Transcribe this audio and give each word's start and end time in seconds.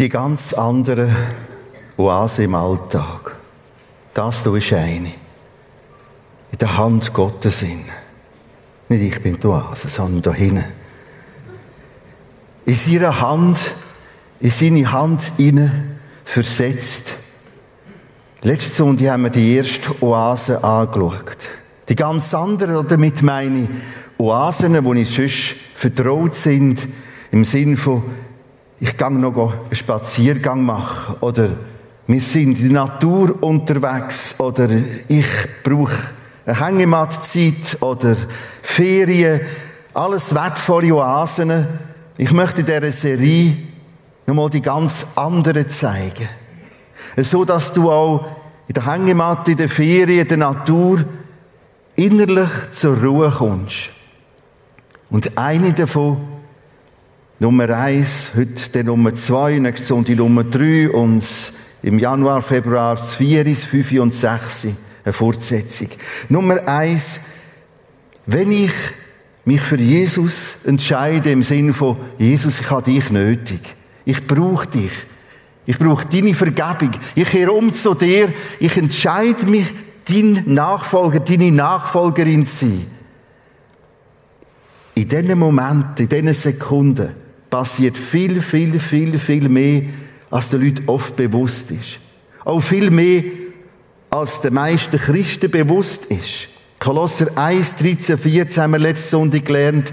Die 0.00 0.08
ganz 0.08 0.54
andere 0.54 1.10
Oase 1.98 2.44
im 2.44 2.54
Alltag. 2.54 3.36
Das 4.14 4.42
hier 4.44 4.54
ist 4.54 4.72
eine. 4.72 5.12
In 6.52 6.58
der 6.58 6.78
Hand 6.78 7.12
Gottes 7.12 7.60
in. 7.60 7.84
Nicht 8.88 9.02
ich 9.02 9.22
bin 9.22 9.38
die 9.38 9.46
Oase, 9.46 9.90
sondern 9.90 10.22
da 10.22 10.32
hinten. 10.32 10.64
In 12.64 12.74
seiner 12.74 13.20
Hand, 13.20 13.72
in 14.40 14.48
seine 14.48 14.90
Hand 14.90 15.32
hinein 15.36 15.98
versetzt. 16.24 17.12
Letzte 18.40 18.76
Sonntag 18.76 19.10
haben 19.10 19.24
wir 19.24 19.30
die 19.30 19.54
erste 19.54 20.02
Oase 20.02 20.64
angeschaut. 20.64 21.50
Die 21.90 21.94
ganz 21.94 22.32
anderen, 22.32 22.88
damit 22.88 23.20
meine 23.20 23.68
Oasen, 24.16 24.82
wo 24.82 24.94
ich 24.94 25.14
sonst 25.14 25.56
vertraut 25.74 26.36
sind, 26.36 26.88
im 27.32 27.44
Sinn 27.44 27.76
von, 27.76 28.02
ich 28.80 28.96
kann 28.96 29.20
noch 29.20 29.36
einen 29.36 29.74
Spaziergang 29.74 30.62
machen 30.62 31.16
oder 31.20 31.50
wir 32.06 32.20
sind 32.20 32.58
in 32.58 32.72
der 32.72 32.86
Natur 32.86 33.40
unterwegs 33.42 34.34
oder 34.40 34.68
ich 35.06 35.26
brauche 35.62 35.92
eine 36.46 36.58
Hängematzeit 36.58 37.76
oder 37.80 38.16
Ferien, 38.62 39.42
alles 39.92 40.34
wertvolle 40.34 40.94
Oasen. 40.94 41.66
Ich 42.16 42.32
möchte 42.32 42.62
in 42.62 42.66
dieser 42.66 42.90
Serie 42.90 43.56
nochmal 44.26 44.50
die 44.50 44.62
ganz 44.62 45.06
anderen 45.14 45.68
zeigen. 45.68 46.28
So 47.16 47.44
dass 47.44 47.72
du 47.72 47.90
auch 47.90 48.24
in 48.66 48.74
der 48.74 48.86
Hängematte, 48.86 49.52
in 49.52 49.58
der 49.58 49.68
Ferien, 49.68 50.20
in 50.20 50.28
der 50.28 50.38
Natur 50.38 51.04
innerlich 51.96 52.48
zur 52.72 52.96
Ruhe 52.96 53.30
kommst. 53.30 53.90
Und 55.10 55.36
eine 55.36 55.72
davon, 55.72 56.39
Nummer 57.42 57.70
eins, 57.70 58.32
heute 58.36 58.70
die 58.70 58.84
Nummer 58.84 59.14
zwei, 59.14 59.58
nächste 59.58 59.86
Sonntag 59.86 60.16
Nummer 60.16 60.44
drei 60.44 60.90
und 60.90 61.24
im 61.82 61.98
Januar, 61.98 62.42
Februar 62.42 62.98
vier, 62.98 63.46
fünf 63.56 63.92
und 63.92 64.12
sechs, 64.12 64.66
eine 65.02 65.12
Fortsetzung. 65.14 65.88
Nummer 66.28 66.68
eins, 66.68 67.20
wenn 68.26 68.52
ich 68.52 68.72
mich 69.46 69.62
für 69.62 69.78
Jesus 69.78 70.66
entscheide 70.66 71.30
im 71.30 71.42
Sinne 71.42 71.72
von, 71.72 71.96
Jesus, 72.18 72.60
ich 72.60 72.70
habe 72.70 72.82
dich 72.82 73.08
nötig. 73.08 73.74
Ich 74.04 74.26
brauche 74.26 74.66
dich. 74.66 74.92
Ich 75.64 75.78
brauche 75.78 76.04
deine 76.08 76.34
Vergebung. 76.34 76.90
Ich 77.14 77.28
kehre 77.30 77.52
um 77.52 77.72
zu 77.72 77.94
dir. 77.94 78.28
Ich 78.58 78.76
entscheide 78.76 79.46
mich, 79.46 79.64
dein 80.04 80.42
Nachfolger, 80.44 81.20
deine 81.20 81.50
Nachfolgerin 81.50 82.44
zu 82.44 82.66
sein. 82.66 82.86
In 84.94 85.08
diesen 85.08 85.38
Momenten, 85.38 86.04
in 86.04 86.08
diesen 86.10 86.34
Sekunden 86.34 87.29
passiert 87.50 87.98
viel, 87.98 88.40
viel, 88.40 88.78
viel, 88.78 89.18
viel 89.18 89.48
mehr, 89.48 89.82
als 90.30 90.50
den 90.50 90.62
Leuten 90.62 90.88
oft 90.88 91.16
bewusst 91.16 91.70
ist. 91.72 91.98
Auch 92.44 92.60
viel 92.60 92.90
mehr, 92.90 93.24
als 94.08 94.40
den 94.40 94.54
meisten 94.54 94.98
Christen 94.98 95.50
bewusst 95.50 96.06
ist. 96.06 96.48
Kolosser 96.78 97.36
1, 97.36 97.76
13, 97.76 98.16
14 98.16 98.62
haben 98.62 98.72
wir 98.72 98.78
letzte 98.78 99.10
Sonntag 99.10 99.44
gelernt. 99.44 99.92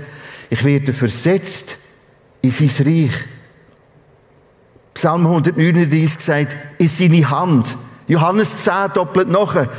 Ich 0.49 0.63
werde 0.63 0.93
versetzt 0.93 1.77
in 2.41 2.49
sein 2.49 2.87
Reich. 2.87 3.11
Psalm 4.93 5.25
139 5.27 6.19
sagt, 6.19 6.55
in 6.79 6.87
seine 6.87 7.29
Hand. 7.29 7.75
Johannes 8.07 8.57
10 8.59 8.93
doppelt 8.93 9.29
nachher, 9.29 9.69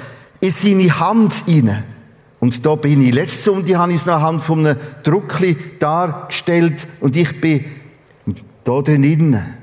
in 0.40 0.50
seine 0.50 1.00
Hand 1.00 1.32
hinein. 1.46 1.82
Und 2.40 2.64
da 2.64 2.74
bin 2.76 3.02
ich. 3.02 3.14
Letzte 3.14 3.42
Sonntag 3.42 3.76
habe 3.76 3.92
ich 3.92 3.98
es 3.98 4.06
noch 4.06 4.14
anhand 4.14 4.42
von 4.42 4.64
einem 4.64 4.78
Druckli 5.02 5.56
dargestellt 5.78 6.86
und 7.00 7.16
ich 7.16 7.40
bin 7.40 7.64
da 8.68 8.82
drinnen. 8.82 9.54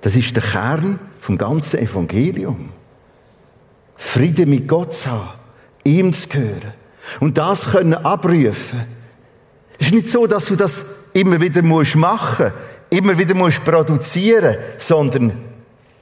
Das 0.00 0.16
ist 0.16 0.34
der 0.34 0.42
Kern 0.42 0.98
vom 1.20 1.38
ganzen 1.38 1.78
Evangelium. 1.80 2.70
Friede 3.94 4.44
mit 4.46 4.66
Gott 4.66 4.92
zu 4.92 5.10
haben, 5.10 5.30
ihm 5.84 6.12
zu 6.12 6.28
gehören 6.28 6.72
und 7.20 7.38
das 7.38 7.70
können 7.70 7.94
abrufen. 7.94 8.84
Es 9.78 9.86
ist 9.86 9.94
nicht 9.94 10.08
so, 10.08 10.26
dass 10.26 10.46
du 10.46 10.56
das 10.56 10.84
immer 11.12 11.40
wieder 11.40 11.62
musst 11.62 11.96
machen, 11.96 12.52
immer 12.90 13.16
wieder 13.16 13.34
musst 13.34 13.64
produzieren, 13.64 14.56
sondern 14.78 15.32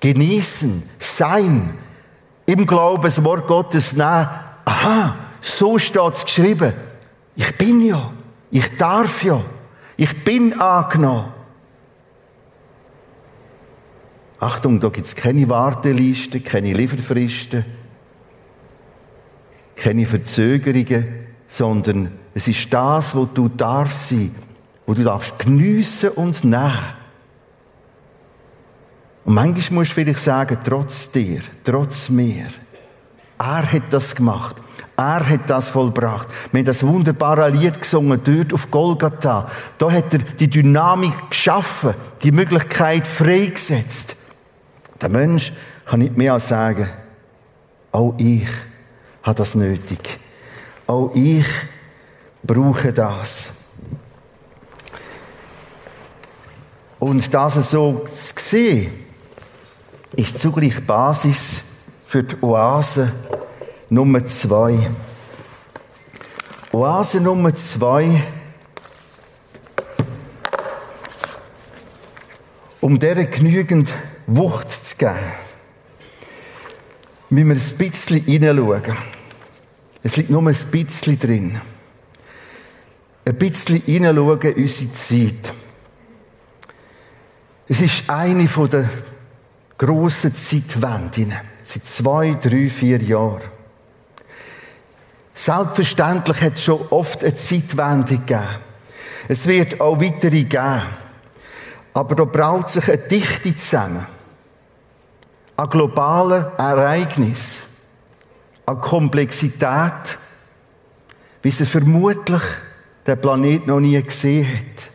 genießen, 0.00 0.82
sein, 0.98 1.74
im 2.46 2.66
Glauben 2.66 3.02
das 3.02 3.22
Wort 3.22 3.46
Gottes 3.46 3.92
nehmen. 3.92 4.28
Aha, 4.64 5.16
so 5.40 5.78
steht 5.78 6.12
es 6.12 6.24
geschrieben. 6.24 6.72
Ich 7.36 7.56
bin 7.56 7.82
ja, 7.82 8.12
ich 8.50 8.76
darf 8.76 9.24
ja, 9.24 9.40
ich 9.96 10.24
bin 10.24 10.58
angenommen. 10.60 11.32
Achtung, 14.38 14.78
da 14.78 14.88
gibt 14.88 15.06
es 15.06 15.14
keine 15.14 15.48
Warteliste, 15.48 16.40
keine 16.40 16.74
Lieferfristen, 16.74 17.64
keine 19.76 20.06
Verzögerungen, 20.06 21.06
sondern 21.46 22.10
es 22.34 22.48
ist 22.48 22.72
das, 22.72 23.14
wo 23.14 23.24
du 23.24 23.48
darfst 23.48 24.10
sein, 24.10 24.34
wo 24.86 24.94
du 24.94 25.02
darfst 25.02 25.38
geniessen 25.38 26.10
und 26.10 26.44
nehmen. 26.44 26.78
Und 29.24 29.34
manchmal 29.34 29.80
musst 29.80 29.92
du 29.92 29.94
vielleicht 29.94 30.18
sagen, 30.18 30.58
trotz 30.62 31.10
dir, 31.10 31.40
trotz 31.64 32.10
mir. 32.10 32.48
Er 33.38 33.72
hat 33.72 33.84
das 33.90 34.14
gemacht. 34.14 34.56
Er 34.96 35.28
hat 35.28 35.50
das 35.50 35.70
vollbracht. 35.70 36.28
Wir 36.52 36.60
haben 36.60 36.66
das 36.66 36.86
wunderbare 36.86 37.50
Lied 37.50 37.80
gesungen, 37.80 38.20
dort 38.22 38.52
auf 38.52 38.70
Golgatha. 38.70 39.50
Da 39.76 39.90
hat 39.90 40.12
er 40.12 40.20
die 40.20 40.48
Dynamik 40.48 41.30
geschaffen, 41.30 41.94
die 42.22 42.30
Möglichkeit 42.30 43.06
freigesetzt. 43.06 44.16
Der 45.00 45.08
Mensch 45.08 45.52
kann 45.84 45.98
nicht 45.98 46.16
mehr 46.16 46.34
als 46.34 46.48
sagen, 46.48 46.88
auch 47.90 48.14
ich 48.18 48.46
habe 49.22 49.36
das 49.36 49.54
nötig. 49.54 50.18
Auch 50.86 51.10
ich 51.14 51.46
brauche 52.42 52.92
das. 52.92 53.52
Und 57.00 57.34
das 57.34 57.70
so 57.70 58.04
zu 58.12 58.32
sehen, 58.36 58.92
ist 60.16 60.38
zugleich 60.38 60.86
Basis 60.86 61.64
für 62.06 62.22
die 62.22 62.40
Oase 62.42 63.12
Nummer 63.90 64.24
zwei. 64.24 64.78
Oase 66.72 67.20
Nummer 67.20 67.54
zwei. 67.54 68.22
Um 72.80 72.98
der 72.98 73.26
genügend 73.26 73.94
Wucht 74.26 74.70
zu 74.70 74.96
geben, 74.96 75.14
müssen 77.28 77.48
wir 77.48 77.54
ein 77.56 77.78
bisschen 77.78 78.20
hineinschauen. 78.24 78.96
Es 80.02 80.16
liegt 80.16 80.30
nur 80.30 80.42
ein 80.42 80.54
bisschen 80.54 81.18
drin. 81.18 81.60
Ein 83.26 83.36
bisschen 83.36 83.82
hineinschauen 83.82 84.40
in 84.40 84.62
unsere 84.62 84.92
Zeit. 84.92 85.52
Es 87.68 87.80
ist 87.80 88.08
eine 88.08 88.46
der 88.46 88.88
grossen 89.78 90.34
Zeitwenden. 90.34 91.32
Seit 91.62 91.86
zwei, 91.86 92.34
drei, 92.34 92.68
vier 92.68 93.02
Jahren. 93.02 93.53
Selbstverständlich 95.34 96.40
hat 96.40 96.54
es 96.54 96.62
schon 96.62 96.80
oft 96.90 97.24
eine 97.24 97.34
Zeitwende 97.34 98.18
gegeben. 98.18 98.44
Es 99.28 99.48
wird 99.48 99.80
auch 99.80 100.00
weitere 100.00 100.44
geben. 100.44 100.82
Aber 101.92 102.14
da 102.14 102.24
braucht 102.24 102.68
sich 102.68 102.88
eine 102.88 102.98
Dichte 102.98 103.56
zusammen. 103.56 104.06
An 105.56 105.70
globalen 105.70 106.46
Ereignissen. 106.56 107.64
An 108.66 108.80
Komplexität. 108.80 110.18
Wie 111.42 111.50
sie 111.50 111.66
vermutlich 111.66 112.42
der 113.04 113.16
Planet 113.16 113.66
noch 113.66 113.80
nie 113.80 114.00
gesehen 114.02 114.46
hat. 114.46 114.90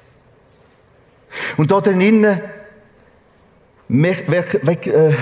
Und 1.58 1.70
da 1.70 1.82
drinnen 1.82 2.24
äh, 2.24 2.40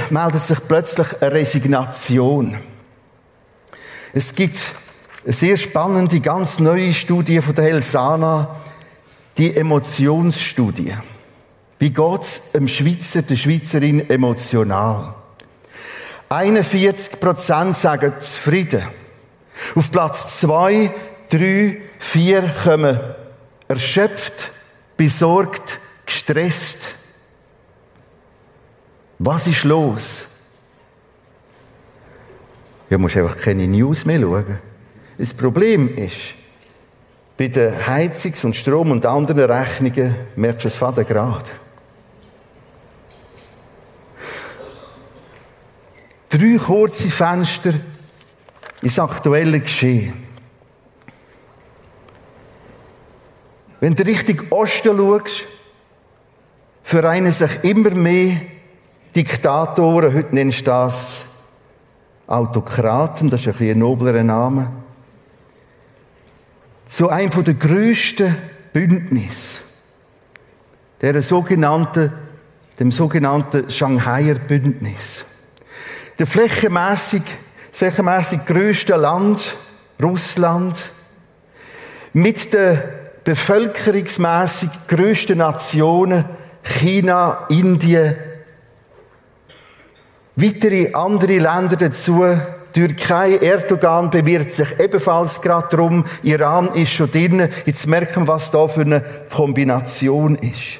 meldet 0.10 0.44
sich 0.44 0.60
plötzlich 0.68 1.22
eine 1.22 1.34
Resignation. 1.34 2.58
Es 4.14 4.34
gibt 4.34 4.58
eine 5.28 5.34
sehr 5.34 5.58
spannende, 5.58 6.22
ganz 6.22 6.58
neue 6.58 6.94
Studie 6.94 7.42
von 7.42 7.54
der 7.54 7.66
Helsana, 7.66 8.56
die 9.38 9.54
Emotionsstudie. 9.58 10.94
Wie 11.80 11.90
geht's 11.90 12.54
dem 12.54 12.70
Schweizer, 12.70 13.24
der 13.24 13.36
Schweizerin 13.36 14.10
emotional? 14.10 15.16
41 16.30 17.20
Prozent 17.20 17.76
sagen 17.76 18.14
zufrieden. 18.22 18.84
Auf 19.76 19.92
Platz 19.92 20.40
2, 20.40 20.94
3, 21.30 21.82
4 22.00 22.56
kommen 22.64 22.98
erschöpft, 23.68 24.50
besorgt, 24.96 25.78
gestresst. 26.06 26.94
Was 29.20 29.46
ist 29.48 29.66
los? 29.66 30.26
Ja, 32.90 32.98
musst 32.98 33.18
einfach 33.18 33.38
keine 33.38 33.68
News 33.68 34.06
mehr 34.06 34.22
schauen. 34.22 34.67
Das 35.18 35.34
Problem 35.34 35.98
ist, 35.98 36.36
Bei 37.38 37.50
den 37.50 37.72
Heizungs- 37.86 38.44
und 38.44 38.56
Strom- 38.56 38.90
und 38.90 39.06
anderen 39.06 39.52
Rechnungen 39.52 40.16
merkst 40.36 40.64
du 40.64 40.68
es 40.70 40.76
faden 40.76 41.06
Grad. 41.06 41.52
Drei 46.30 46.58
kurze 46.58 47.10
Fenster 47.10 47.74
ins 48.82 48.98
aktuelle 48.98 49.60
Geschehen. 49.60 50.14
Wenn 53.80 53.94
du 53.94 54.04
Richtung 54.04 54.42
Osten 54.50 54.98
schaust, 54.98 55.44
vereinen 56.82 57.32
sich 57.32 57.64
immer 57.64 57.92
mehr 57.92 58.36
Diktatoren, 59.16 60.14
heute 60.14 60.34
nennst 60.34 60.62
du 60.62 60.66
das 60.66 61.26
Autokraten, 62.26 63.30
das 63.30 63.46
ist 63.46 63.62
ein, 63.62 63.70
ein 63.70 63.80
noblerer 63.80 64.24
Name, 64.24 64.72
zu 66.90 67.10
einem 67.10 67.44
der 67.44 67.54
grössten 67.54 68.36
Bündnis, 68.74 69.62
der 71.02 71.22
sogenannten, 71.22 72.12
dem 72.80 72.92
sogenannten 72.92 73.70
Shanghaier 73.70 74.36
Bündnis. 74.36 75.26
Der 76.20 76.28
flächenmässig, 76.28 77.24
flächenmässig 77.72 78.46
grösste 78.46 78.96
Land, 78.96 79.56
Russland, 80.02 80.90
mit 82.14 82.54
den 82.54 82.80
bevölkerungsmässig 83.24 84.70
grössten 84.88 85.40
Nationen, 85.40 86.26
China, 86.64 87.46
Indien, 87.50 88.16
weitere 90.36 90.94
andere 90.94 91.40
Länder 91.40 91.76
dazu, 91.76 92.24
Türkei, 92.78 93.38
Erdogan 93.38 94.12
bewirbt 94.12 94.54
sich 94.54 94.80
ebenfalls 94.80 95.42
gerade 95.42 95.68
darum, 95.72 96.06
Iran 96.22 96.68
ist 96.76 96.92
schon 96.92 97.10
drin. 97.10 97.50
Jetzt 97.66 97.88
merken 97.88 98.22
wir, 98.22 98.28
was 98.28 98.52
da 98.52 98.68
für 98.68 98.82
eine 98.82 99.04
Kombination 99.34 100.36
ist. 100.36 100.78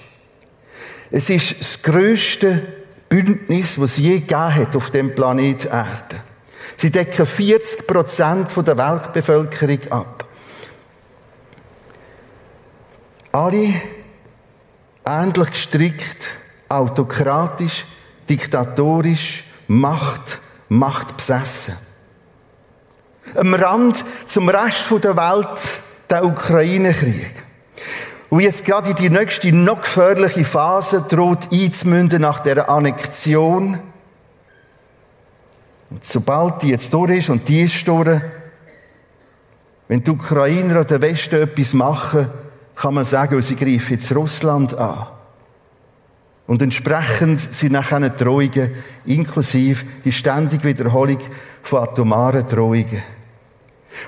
Es 1.10 1.28
ist 1.32 1.60
das 1.60 1.82
größte 1.82 2.62
Bündnis, 3.10 3.82
was 3.82 3.94
es 3.94 3.98
je 3.98 4.20
gegeben 4.20 4.54
hat 4.54 4.76
auf 4.76 4.92
dem 4.92 5.16
Planet 5.16 5.66
Erde. 5.66 6.18
Sie 6.76 6.92
decken 6.92 7.26
40 7.26 7.88
Prozent 7.88 8.56
der 8.56 8.78
Weltbevölkerung 8.78 9.80
ab. 9.90 10.26
Alle 13.32 13.74
ähnlich 15.04 15.50
gestrickt, 15.50 16.30
autokratisch, 16.70 17.86
diktatorisch, 18.30 19.46
Macht, 19.66 20.38
Macht 20.70 21.18
besessen. 21.18 21.87
Am 23.36 23.54
Rand 23.54 24.04
zum 24.26 24.50
Rest 24.50 24.92
der 25.04 25.16
Welt 25.16 25.62
der 26.10 26.26
Ukraine-Krieg. 26.26 27.32
Und 28.30 28.42
jetzt 28.42 28.66
gerade 28.66 28.90
in 28.90 28.96
die 28.96 29.10
nächste, 29.10 29.52
noch 29.54 29.82
gefährliche 29.82 30.44
Phase 30.44 31.06
droht 31.08 31.50
einzumünden 31.52 32.22
nach 32.22 32.40
der 32.40 32.70
Annexion. 32.70 33.80
Und 35.90 36.06
sobald 36.06 36.62
die 36.62 36.70
jetzt 36.70 36.94
durch 36.94 37.12
ist 37.12 37.30
und 37.30 37.48
die 37.48 37.62
ist 37.62 37.88
durch, 37.88 38.20
wenn 39.88 40.04
die 40.04 40.12
Ukrainer 40.12 40.82
oder 40.82 40.86
der 40.86 41.02
Westen 41.02 41.42
etwas 41.42 41.74
machen, 41.74 42.28
kann 42.76 42.94
man 42.94 43.06
sagen, 43.06 43.42
sie 43.42 43.56
greifen 43.56 43.94
jetzt 43.94 44.14
Russland 44.14 44.78
an. 44.78 45.08
Und 46.46 46.62
entsprechend 46.62 47.40
sind 47.40 47.74
nachher 47.74 48.10
Drohungen, 48.10 48.72
inklusive 49.06 49.86
die 50.04 50.12
ständige 50.12 50.64
Wiederholung 50.66 51.20
von 51.62 51.84
atomaren 51.84 52.46
Drohungen. 52.48 53.04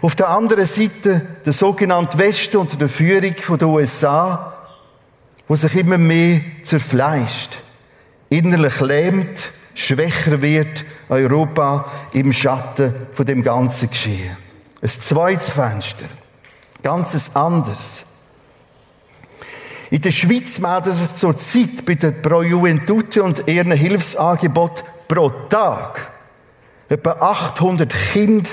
Auf 0.01 0.15
der 0.15 0.30
anderen 0.30 0.65
Seite 0.65 1.21
der 1.45 1.53
sogenannte 1.53 2.18
Westen 2.18 2.57
unter 2.57 2.77
der 2.77 2.89
Führung 2.89 3.36
der 3.57 3.68
USA, 3.68 4.53
wo 5.47 5.56
sich 5.56 5.75
immer 5.75 5.97
mehr 5.97 6.41
zerfleischt, 6.63 7.57
innerlich 8.30 8.80
lähmt, 8.80 9.50
schwächer 9.74 10.41
wird 10.41 10.86
Europa 11.09 11.91
im 12.13 12.31
Schatten 12.31 12.94
von 13.13 13.25
dem 13.25 13.44
ganzen 13.44 13.89
Geschehen. 13.89 14.38
Ein 14.81 14.89
zweites 14.89 15.50
Fenster, 15.50 16.06
ganzes 16.83 17.35
anderes. 17.35 18.06
In 19.89 20.01
der 20.01 20.12
Schweiz 20.12 20.59
melden 20.59 20.94
sich 20.94 21.15
zurzeit 21.15 21.83
bei 21.85 21.95
der 21.95 22.12
Pro 22.12 22.44
Juventute 22.44 23.24
und 23.24 23.47
ihren 23.47 23.71
Hilfsangebot 23.71 24.83
pro 25.07 25.30
Tag 25.50 26.07
etwa 26.89 27.12
800 27.12 27.92
Kinder 28.13 28.50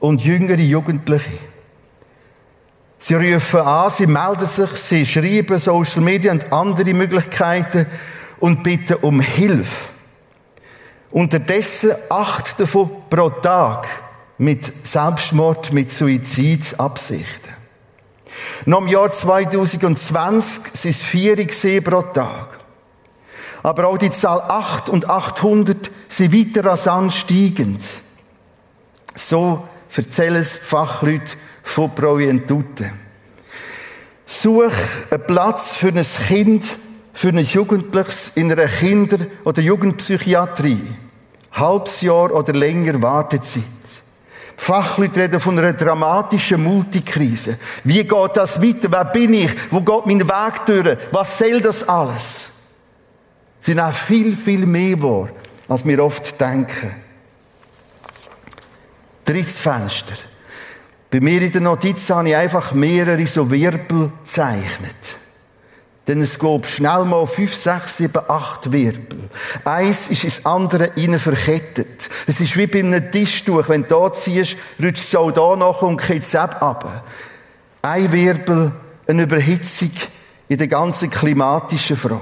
und 0.00 0.24
jüngere 0.24 0.58
Jugendliche. 0.58 1.38
Sie 2.98 3.14
rufen 3.14 3.60
an, 3.60 3.90
sie 3.90 4.06
melden 4.06 4.46
sich, 4.46 4.70
sie 4.70 5.06
schreiben 5.06 5.58
Social 5.58 6.00
Media 6.00 6.32
und 6.32 6.52
andere 6.52 6.94
Möglichkeiten 6.94 7.86
und 8.40 8.62
bitten 8.62 8.94
um 9.02 9.20
Hilfe. 9.20 9.92
Unterdessen 11.10 11.92
acht 12.08 12.58
davon 12.58 12.90
pro 13.08 13.30
Tag 13.30 13.86
mit 14.38 14.64
Selbstmord, 14.86 15.72
mit 15.72 15.90
Suizidabsichten. 15.90 17.54
Noch 18.64 18.82
im 18.82 18.88
Jahr 18.88 19.10
2020 19.10 20.74
sind 20.74 20.90
es 20.90 21.02
vier 21.02 21.82
pro 21.82 22.02
Tag. 22.02 22.58
Aber 23.62 23.88
auch 23.88 23.98
die 23.98 24.10
Zahl 24.10 24.40
8 24.40 24.88
und 24.88 25.10
800 25.10 25.90
sind 26.08 26.32
weiter 26.32 26.64
rasant 26.68 27.12
steigend. 27.12 27.82
So 29.14 29.66
erzählen 29.94 30.36
es 30.36 30.56
Fachleute 30.56 31.36
von 31.62 31.94
Provientute. 31.94 32.90
Such 34.26 34.72
einen 35.10 35.22
Platz 35.26 35.76
für 35.76 35.88
ein 35.88 36.04
Kind, 36.28 36.66
für 37.14 37.28
ein 37.28 37.38
Jugendliches 37.38 38.32
in 38.34 38.50
einer 38.50 38.68
Kinder- 38.68 39.26
oder 39.44 39.62
Jugendpsychiatrie. 39.62 40.82
Halbes 41.52 42.00
Jahr 42.02 42.32
oder 42.32 42.52
länger 42.52 43.00
Wartezeit. 43.00 43.62
Fachleute 44.56 45.20
reden 45.20 45.40
von 45.40 45.58
einer 45.58 45.74
dramatischen 45.74 46.62
Multikrise. 46.62 47.58
Wie 47.84 48.04
geht 48.04 48.30
das 48.36 48.60
weiter? 48.60 48.90
Wer 48.90 49.04
bin 49.04 49.34
ich? 49.34 49.50
Wo 49.70 49.80
geht 49.80 50.06
mein 50.06 50.28
Weg 50.28 50.66
durch? 50.66 50.98
Was 51.12 51.38
soll 51.38 51.60
das 51.60 51.88
alles? 51.88 52.48
Sie 53.60 53.72
sind 53.72 53.80
auch 53.80 53.92
viel, 53.92 54.36
viel 54.36 54.66
mehr 54.66 55.00
wahr, 55.02 55.28
als 55.68 55.84
wir 55.84 56.02
oft 56.02 56.40
denken. 56.40 57.05
Drittes 59.26 59.58
Fenster. 59.58 60.14
Bei 61.10 61.20
mir 61.20 61.42
in 61.42 61.52
der 61.52 61.60
Notiz 61.60 62.08
habe 62.10 62.28
ich 62.28 62.36
einfach 62.36 62.72
mehrere 62.72 63.26
so 63.26 63.50
Wirbel 63.50 64.10
gezeichnet. 64.22 65.16
Denn 66.06 66.20
es 66.20 66.38
gab 66.38 66.66
schnell 66.66 67.04
mal 67.04 67.26
fünf, 67.26 67.54
sechs, 67.54 67.96
sieben, 67.96 68.22
acht 68.28 68.70
Wirbel. 68.70 69.18
Eins 69.64 70.08
ist 70.08 70.22
ins 70.22 70.46
andere 70.46 70.86
innen 70.94 71.18
verkettet. 71.18 72.08
Es 72.28 72.40
ist 72.40 72.56
wie 72.56 72.68
bei 72.68 72.78
einem 72.78 73.10
Tischtuch. 73.10 73.68
Wenn 73.68 73.82
du 73.82 73.88
da 73.88 74.12
ziehst, 74.12 74.56
rutscht 74.80 75.04
es 75.04 75.16
auch 75.16 75.32
da 75.32 75.56
nach 75.56 75.82
und 75.82 76.00
geht 76.00 76.22
es 76.22 76.36
ab. 76.36 77.04
Ein 77.82 78.12
Wirbel, 78.12 78.70
eine 79.08 79.22
Überhitzung 79.24 79.90
in 80.48 80.58
der 80.58 80.68
ganzen 80.68 81.10
klimatischen 81.10 81.96
Frage. 81.96 82.20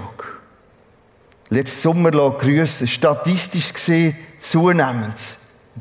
Letzten 1.50 1.80
Sommer 1.80 2.10
grüßen, 2.10 2.88
statistisch 2.88 3.74
gesehen 3.74 4.16
zunehmend. 4.40 5.18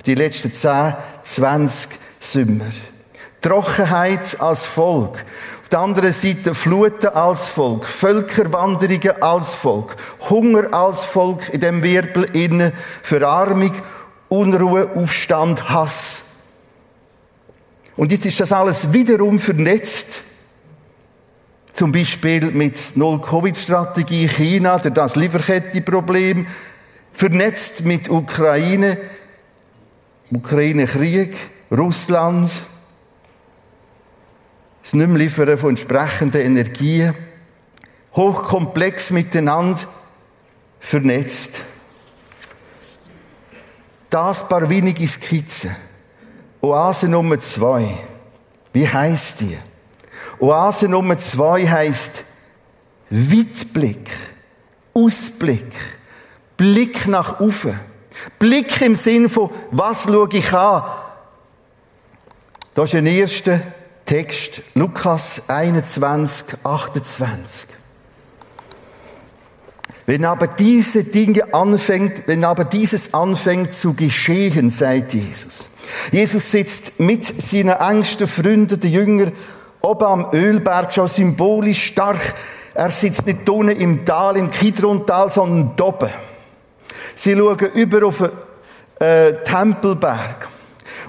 Die 0.06 0.16
letzten 0.16 0.54
10, 0.54 0.94
20 1.24 1.90
Sommer. 2.20 2.70
Trockenheit 3.42 4.40
als 4.40 4.66
Volk 4.66 5.24
der 5.74 5.80
anderen 5.80 6.14
Seite 6.14 6.54
Fluten 6.54 7.08
als 7.08 7.50
Volk, 7.50 7.86
Völkerwanderungen 7.86 9.22
als 9.24 9.56
Volk, 9.56 9.96
Hunger 10.30 10.72
als 10.72 11.04
Volk 11.04 11.52
in 11.52 11.62
dem 11.62 11.82
Wirbel 11.82 12.26
innen, 12.34 12.72
Verarmung, 13.02 13.72
Unruhe, 14.30 14.92
Aufstand, 14.96 15.72
Hass. 15.72 16.22
Und 17.96 18.12
jetzt 18.12 18.28
ist 18.28 18.40
das 18.40 18.52
alles 18.52 18.94
wiederum 18.94 19.40
vernetzt. 19.40 20.22
Zum 21.74 21.92
Beispiel 21.92 22.52
mit 22.52 22.78
Null-Covid-Strategie 22.96 24.28
China, 24.30 24.78
durch 24.78 24.94
das 24.94 25.16
Lieferkettenproblem, 25.16 26.46
vernetzt 27.14 27.84
mit 27.84 28.12
Ukraine, 28.12 28.98
Ukraine-Krieg, 30.36 31.36
Russland, 31.72 32.50
das 34.82 34.94
Nicht-Liefern 34.94 35.58
von 35.58 35.70
entsprechenden 35.72 36.42
Energien, 36.42 37.14
hochkomplex 38.16 39.12
miteinander 39.12 39.80
vernetzt. 40.80 41.62
Das 44.10 44.48
paar 44.48 44.70
wenige 44.70 45.08
Skizzen. 45.08 45.76
Oase 46.62 47.08
Nummer 47.08 47.40
zwei. 47.40 47.98
Wie 48.72 48.88
heißt 48.88 49.42
die? 49.42 49.58
Oase 50.40 50.88
Nummer 50.88 51.18
zwei 51.18 51.68
heißt 51.68 52.24
Weitblick, 53.10 54.10
Ausblick, 54.94 55.72
Blick 56.58 57.08
nach 57.08 57.40
oben. 57.40 57.80
Blick 58.40 58.82
im 58.82 58.96
Sinn 58.96 59.30
von, 59.30 59.50
was 59.72 60.04
schaue 60.04 60.30
ich 60.32 60.54
an? 60.54 60.84
Da 62.74 62.84
ist 62.84 62.96
ein 62.96 63.06
erster 63.06 63.60
Text 64.06 64.62
Lukas 64.74 65.50
21, 65.50 66.58
28. 66.64 67.70
Wenn 70.06 70.26
aber 70.26 70.48
diese 70.48 71.04
Dinge 71.04 71.54
anfängt, 71.54 72.28
wenn 72.28 72.44
aber 72.44 72.66
dieses 72.66 73.14
anfängt 73.14 73.74
zu 73.74 73.94
geschehen, 73.94 74.70
sagt 74.70 75.14
Jesus. 75.14 75.70
Jesus 76.12 76.52
sitzt 76.52 77.00
mit 77.00 77.42
seinen 77.42 77.78
engsten 77.78 78.28
Freunden, 78.28 78.80
den 78.80 78.92
Jüngern, 78.92 79.32
oben 79.82 80.06
am 80.06 80.28
Ölberg, 80.34 80.92
schon 80.94 81.08
symbolisch 81.08 81.84
stark. 81.84 82.36
Er 82.74 82.90
sitzt 82.90 83.26
nicht 83.26 83.48
unten 83.50 83.80
im 83.80 84.04
Tal, 84.04 84.36
im 84.36 84.50
Kidrontal, 84.50 85.30
sondern 85.30 85.80
oben. 85.80 86.10
Sie 87.16 87.36
schauen 87.36 87.72
über 87.74 88.08
auf 88.08 88.18
den 88.18 88.30
äh, 89.00 89.34
Tempelberg. 89.44 90.48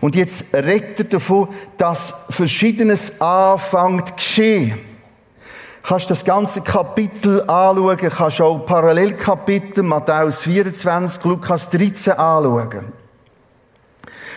Und 0.00 0.16
jetzt 0.16 0.46
redet 0.52 1.12
davon, 1.12 1.48
dass 1.78 2.26
Verschiedenes 2.30 3.20
anfängt 3.20 4.08
zu 4.08 4.14
geschehen. 4.14 4.78
Kannst 5.82 6.10
das 6.10 6.24
ganze 6.24 6.62
Kapitel 6.62 7.42
anschauen, 7.42 7.98
kannst 7.98 8.40
auch 8.40 8.66
Parallelkapitel, 8.66 9.82
Matthäus 9.82 10.42
24, 10.42 11.24
Lukas 11.24 11.70
13 11.70 12.14
anschauen. 12.14 12.92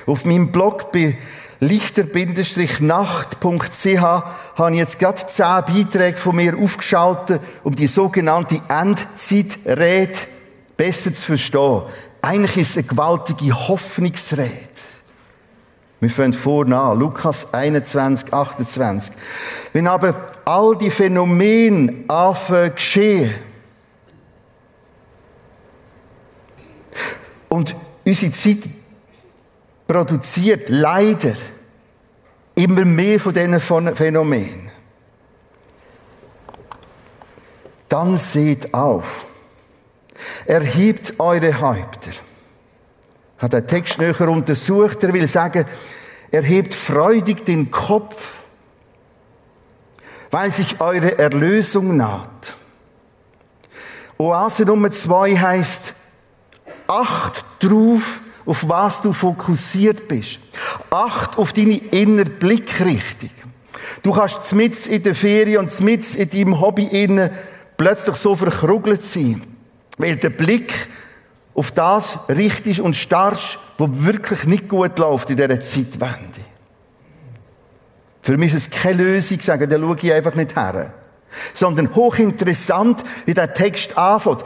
Auf 0.06 0.25
meinem 0.25 0.51
Blog 0.51 0.91
bei 0.91 1.17
lichter-nacht.ch 1.60 4.01
habe 4.01 4.72
ich 4.72 4.77
jetzt 4.77 5.00
gerade 5.00 5.27
zehn 5.27 5.63
Beiträge 5.65 6.17
von 6.17 6.36
mir 6.36 6.58
aufgeschaltet, 6.58 7.41
um 7.63 7.75
die 7.75 7.88
sogenannte 7.88 8.62
Endzeitrede 8.70 10.20
besser 10.77 11.13
zu 11.13 11.25
verstehen. 11.25 11.81
Eigentlich 12.22 12.57
ist 12.57 12.69
es 12.72 12.77
eine 12.77 12.88
gewaltige 12.88 13.67
Hoffnungsrede. 13.67 14.51
Wir 16.00 16.10
fangen 16.12 16.34
vorne 16.34 16.79
an, 16.79 17.00
Lukas 17.00 17.53
21, 17.53 18.31
28. 18.31 19.15
Wenn 19.74 19.88
aber 19.88 20.13
all 20.46 20.77
die 20.77 20.91
Phänomene 20.91 22.03
anfangen 22.07 22.75
geschehen 22.75 23.34
und 27.50 27.75
unsere 28.05 28.31
Zeit 28.31 28.60
produziert 29.88 30.69
leider 30.69 31.34
immer 32.53 32.86
mehr 32.86 33.19
von 33.19 33.34
diesen 33.34 33.60
Phänomenen, 33.60 34.69
dann 37.89 38.17
seht 38.17 38.72
auf. 38.74 39.25
Erhebt 40.47 41.19
eure 41.19 41.59
Häupter 41.59 42.11
hat 43.37 43.53
der 43.53 43.67
Text 43.67 43.99
näher 43.99 44.29
untersucht. 44.29 45.03
Er 45.03 45.13
will 45.13 45.27
sagen, 45.27 45.65
er 46.31 46.41
hebt 46.41 46.73
freudig 46.73 47.45
den 47.45 47.69
Kopf, 47.71 48.43
weil 50.31 50.51
sich 50.51 50.81
eure 50.81 51.17
Erlösung 51.17 51.97
naht. 51.97 52.55
Oase 54.17 54.65
Nummer 54.65 54.91
zwei 54.91 55.37
heißt, 55.37 55.93
acht 56.87 57.45
drauf, 57.59 58.21
auf 58.45 58.67
was 58.67 59.01
du 59.01 59.13
fokussiert 59.13 60.07
bist. 60.07 60.39
Acht 60.89 61.37
auf 61.37 61.53
deine 61.53 61.77
innere 61.77 62.25
Blickrichtung. 62.29 63.29
Du 64.01 64.13
kannst 64.13 64.55
mit 64.55 64.87
in 64.87 65.03
der 65.03 65.13
Ferien 65.13 65.59
und 65.59 65.79
mit 65.81 66.15
in 66.15 66.29
deinem 66.29 66.61
Hobby 66.61 66.85
innen 66.85 67.29
plötzlich 67.75 68.15
so 68.15 68.35
verkrugelt 68.35 69.05
sein, 69.05 69.41
weil 69.97 70.15
der 70.17 70.29
Blick 70.29 70.73
auf 71.53 71.71
das 71.71 72.19
richtest 72.29 72.79
und 72.79 72.95
starrst, 72.95 73.59
was 73.77 73.89
wirklich 73.93 74.45
nicht 74.45 74.69
gut 74.69 74.97
läuft 74.99 75.29
in 75.29 75.37
dieser 75.37 75.59
Zeitwende. 75.61 76.41
Für 78.21 78.37
mich 78.37 78.53
ist 78.53 78.73
es 78.73 78.81
keine 78.81 79.03
Lösung, 79.03 79.39
sagen, 79.39 79.69
da 79.69 79.79
schaue 79.79 79.97
ich 80.01 80.13
einfach 80.13 80.35
nicht 80.35 80.55
her. 80.55 80.93
Sondern 81.53 81.95
hochinteressant, 81.95 83.03
wie 83.25 83.33
der 83.33 83.53
Text 83.53 83.97
anfängt. 83.97 84.43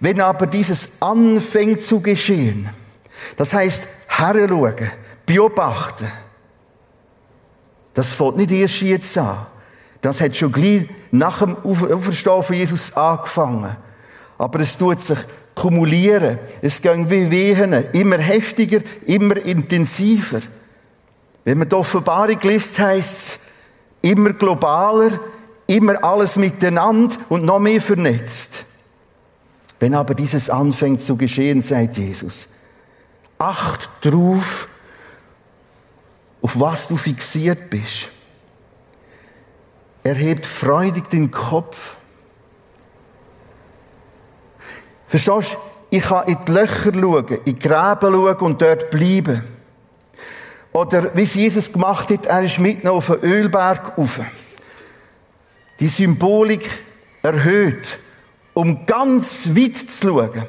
Wenn 0.00 0.20
aber 0.20 0.46
dieses 0.46 1.02
anfängt 1.02 1.82
zu 1.82 2.00
geschehen, 2.00 2.68
das 3.36 3.52
heißt, 3.52 3.86
heranschauen, 4.08 4.90
beobachten, 5.26 6.10
das 7.94 8.12
fängt 8.12 8.36
nicht 8.36 8.52
erst 8.52 8.82
jetzt 8.82 9.18
an. 9.18 9.46
Das 10.00 10.20
hat 10.20 10.36
schon 10.36 10.52
gleich 10.52 10.88
nach 11.10 11.38
dem 11.38 11.56
Auferstehen 11.56 12.42
von 12.42 12.56
Jesus 12.56 12.96
angefangen. 12.96 13.76
Aber 14.38 14.60
es 14.60 14.76
tut 14.76 15.00
sich 15.00 15.18
kumulieren. 15.54 16.38
Es 16.60 16.82
geht 16.82 17.10
wie 17.10 17.30
Wehen, 17.30 17.72
immer 17.92 18.18
heftiger, 18.18 18.80
immer 19.06 19.36
intensiver. 19.36 20.40
Wenn 21.44 21.58
man 21.58 21.68
die 21.68 21.76
Offenbarung 21.76 22.38
liest, 22.42 22.78
heisst 22.78 23.18
es 23.18 23.38
immer 24.02 24.32
globaler, 24.32 25.18
immer 25.66 26.02
alles 26.02 26.36
miteinander 26.36 27.16
und 27.28 27.44
noch 27.44 27.58
mehr 27.58 27.80
vernetzt. 27.80 28.64
Wenn 29.78 29.94
aber 29.94 30.14
dieses 30.14 30.50
anfängt 30.50 31.02
zu 31.02 31.16
geschehen, 31.16 31.60
sagt 31.62 31.96
Jesus, 31.96 32.48
acht 33.38 33.88
drauf, 34.00 34.68
auf 36.42 36.58
was 36.60 36.88
du 36.88 36.96
fixiert 36.96 37.70
bist. 37.70 38.08
Er 40.02 40.14
hebt 40.14 40.44
freudig 40.44 41.08
den 41.08 41.30
Kopf 41.30 41.96
Verstehst 45.14 45.52
du? 45.52 45.58
Ich 45.96 46.02
kann 46.02 46.26
in 46.26 46.36
die 46.44 46.50
Löcher 46.50 46.92
schauen, 46.92 47.38
in 47.44 47.44
die 47.44 47.56
Gräben 47.56 48.12
schauen 48.12 48.36
und 48.38 48.60
dort 48.60 48.90
bleiben. 48.90 49.44
Oder 50.72 51.14
wie 51.14 51.22
es 51.22 51.34
Jesus 51.34 51.72
gemacht 51.72 52.10
hat, 52.10 52.26
er 52.26 52.42
ist 52.42 52.58
mitten 52.58 52.88
auf 52.88 53.06
den 53.06 53.20
Ölberg 53.20 53.96
rauf. 53.96 54.18
Die 55.78 55.86
Symbolik 55.86 56.68
erhöht, 57.22 57.96
um 58.54 58.86
ganz 58.86 59.50
weit 59.50 59.76
zu 59.76 60.08
schauen. 60.08 60.42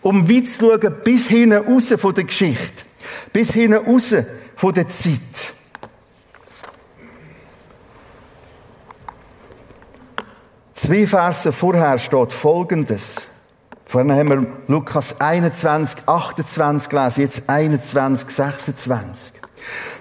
Um 0.00 0.26
weit 0.30 0.48
zu 0.48 0.60
schauen, 0.60 0.94
bis 1.04 1.26
hinten 1.26 1.58
raus 1.58 1.92
von 1.98 2.14
der 2.14 2.24
Geschichte. 2.24 2.84
Bis 3.34 3.52
hinten 3.52 3.84
raus 3.86 4.14
von 4.56 4.72
der 4.72 4.88
Zeit. 4.88 5.54
Zwei 10.72 11.06
Verse 11.06 11.52
vorher 11.52 11.98
steht 11.98 12.32
Folgendes. 12.32 13.35
Vorhin 13.88 14.10
haben 14.10 14.28
wir 14.28 14.46
Lukas 14.66 15.20
21, 15.20 16.08
28 16.08 16.88
gelesen, 16.88 17.20
jetzt 17.20 17.48
21, 17.48 18.28
26. 18.28 19.34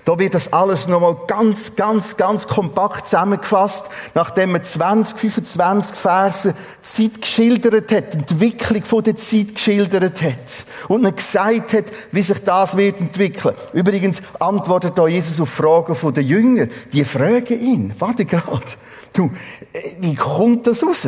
Da 0.05 0.17
wird 0.17 0.33
das 0.33 0.51
alles 0.53 0.87
nochmal 0.87 1.15
ganz, 1.27 1.75
ganz, 1.75 2.17
ganz 2.17 2.47
kompakt 2.47 3.07
zusammengefasst, 3.07 3.85
nachdem 4.15 4.53
man 4.53 4.63
20, 4.63 5.19
25 5.19 5.95
Verse 5.95 6.55
Zeit 6.81 7.21
geschildert 7.21 7.91
hat, 7.91 8.13
die 8.13 8.17
Entwicklung 8.17 8.83
von 8.83 9.03
der 9.03 9.17
Zeit 9.17 9.53
geschildert 9.53 10.21
hat 10.21 10.65
und 10.87 11.03
dann 11.03 11.15
gesagt 11.15 11.73
hat, 11.73 11.85
wie 12.11 12.21
sich 12.23 12.43
das 12.43 12.77
wird 12.77 13.01
entwickeln. 13.01 13.53
Übrigens 13.73 14.19
antwortet 14.39 14.97
da 14.97 15.07
Jesus 15.07 15.39
auf 15.39 15.49
Fragen 15.49 15.95
von 15.95 16.11
den 16.11 16.25
Jüngern. 16.25 16.71
Die 16.91 17.05
fragen 17.05 17.59
ihn, 17.59 17.93
warte 17.99 18.25
gerade, 18.25 18.65
du, 19.13 19.31
äh, 19.73 19.91
wie 19.99 20.15
kommt 20.15 20.65
das 20.65 20.83
raus? 20.83 21.07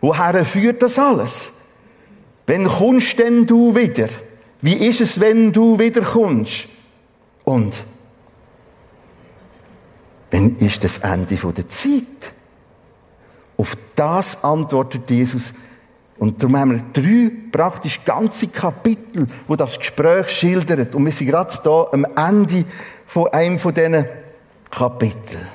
Woher 0.00 0.44
führt 0.44 0.80
das 0.80 0.96
alles? 0.96 1.53
Wenn 2.46 2.66
kommst 2.66 3.18
denn 3.18 3.46
du 3.46 3.74
wieder? 3.74 4.08
Wie 4.60 4.74
ist 4.74 5.00
es, 5.00 5.20
wenn 5.20 5.52
du 5.52 5.78
wieder 5.78 6.02
kommst? 6.02 6.68
Und 7.44 7.84
wenn 10.30 10.56
ist 10.58 10.82
das 10.84 10.98
Ende 10.98 11.36
der 11.36 11.68
Zeit? 11.68 12.32
Auf 13.56 13.76
das 13.94 14.42
antwortet 14.42 15.08
Jesus. 15.10 15.54
Und 16.18 16.42
darum 16.42 16.56
haben 16.56 16.70
wir 16.72 16.82
drei 16.92 17.30
praktisch 17.50 18.04
ganze 18.04 18.48
Kapitel, 18.48 19.26
wo 19.46 19.56
das 19.56 19.78
Gespräch 19.78 20.28
schildert. 20.30 20.94
Und 20.94 21.04
wir 21.04 21.12
sind 21.12 21.28
gerade 21.28 21.58
da 21.62 21.86
am 21.92 22.04
Ende 22.04 22.64
von 23.06 23.28
einem 23.28 23.58
von 23.58 23.74
diesen 23.74 24.04
Kapiteln. 24.70 25.46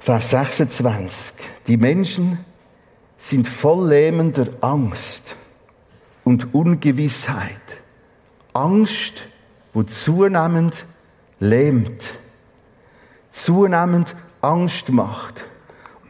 Vers 0.00 0.30
26. 0.30 1.34
Die 1.66 1.76
Menschen 1.76 2.38
sind 3.18 3.48
voll 3.48 3.88
lähmender 3.88 4.46
Angst 4.60 5.36
und 6.24 6.54
Ungewissheit. 6.54 7.60
Angst, 8.54 9.24
wo 9.74 9.82
zunehmend 9.82 10.86
lähmt, 11.40 12.14
zunehmend 13.30 14.16
Angst 14.40 14.90
macht, 14.90 15.46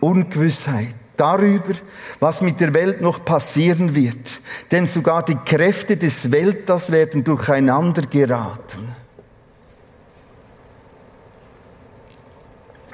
Ungewissheit 0.00 0.95
darüber, 1.17 1.75
was 2.21 2.43
mit 2.43 2.61
der 2.61 2.75
Welt 2.75 3.00
noch 3.00 3.25
passieren 3.25 3.95
wird. 3.95 4.41
Denn 4.71 4.87
sogar 4.87 5.25
die 5.25 5.35
Kräfte 5.35 5.97
des 5.97 6.31
Weltas 6.31 6.93
werden 6.93 7.25
durcheinander 7.25 8.03
geraten. 8.03 8.95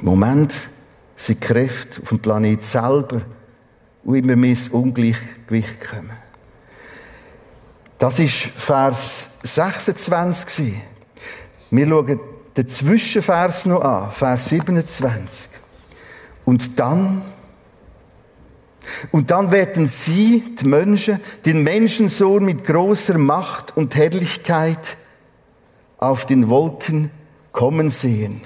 Moment 0.00 0.54
sind 1.16 1.40
Kräfte 1.40 2.02
auf 2.02 2.08
dem 2.08 2.18
Planet 2.20 2.64
selber 2.64 3.20
und 4.04 4.14
immer 4.16 4.36
mehr 4.36 4.50
ins 4.50 4.68
Ungleichgewicht 4.68 5.80
kommen. 5.80 6.12
Das 7.98 8.18
ist 8.18 8.34
Vers 8.34 9.38
26. 9.42 10.74
Wir 11.70 11.88
schauen 11.88 12.20
den 12.56 12.68
Zwischenvers 12.68 13.66
noch 13.66 13.80
an, 13.80 14.12
Vers 14.12 14.50
27. 14.50 15.50
Und 16.44 16.78
dann, 16.78 17.22
und 19.10 19.30
dann 19.30 19.50
werden 19.50 19.88
sie, 19.88 20.54
die 20.60 20.66
Menschen, 20.66 21.20
den 21.46 21.62
Menschensohn 21.62 22.44
mit 22.44 22.64
großer 22.64 23.16
Macht 23.16 23.76
und 23.76 23.94
Herrlichkeit 23.96 24.96
auf 25.98 26.26
den 26.26 26.48
Wolken 26.50 27.10
kommen 27.52 27.88
sehen. 27.88 28.42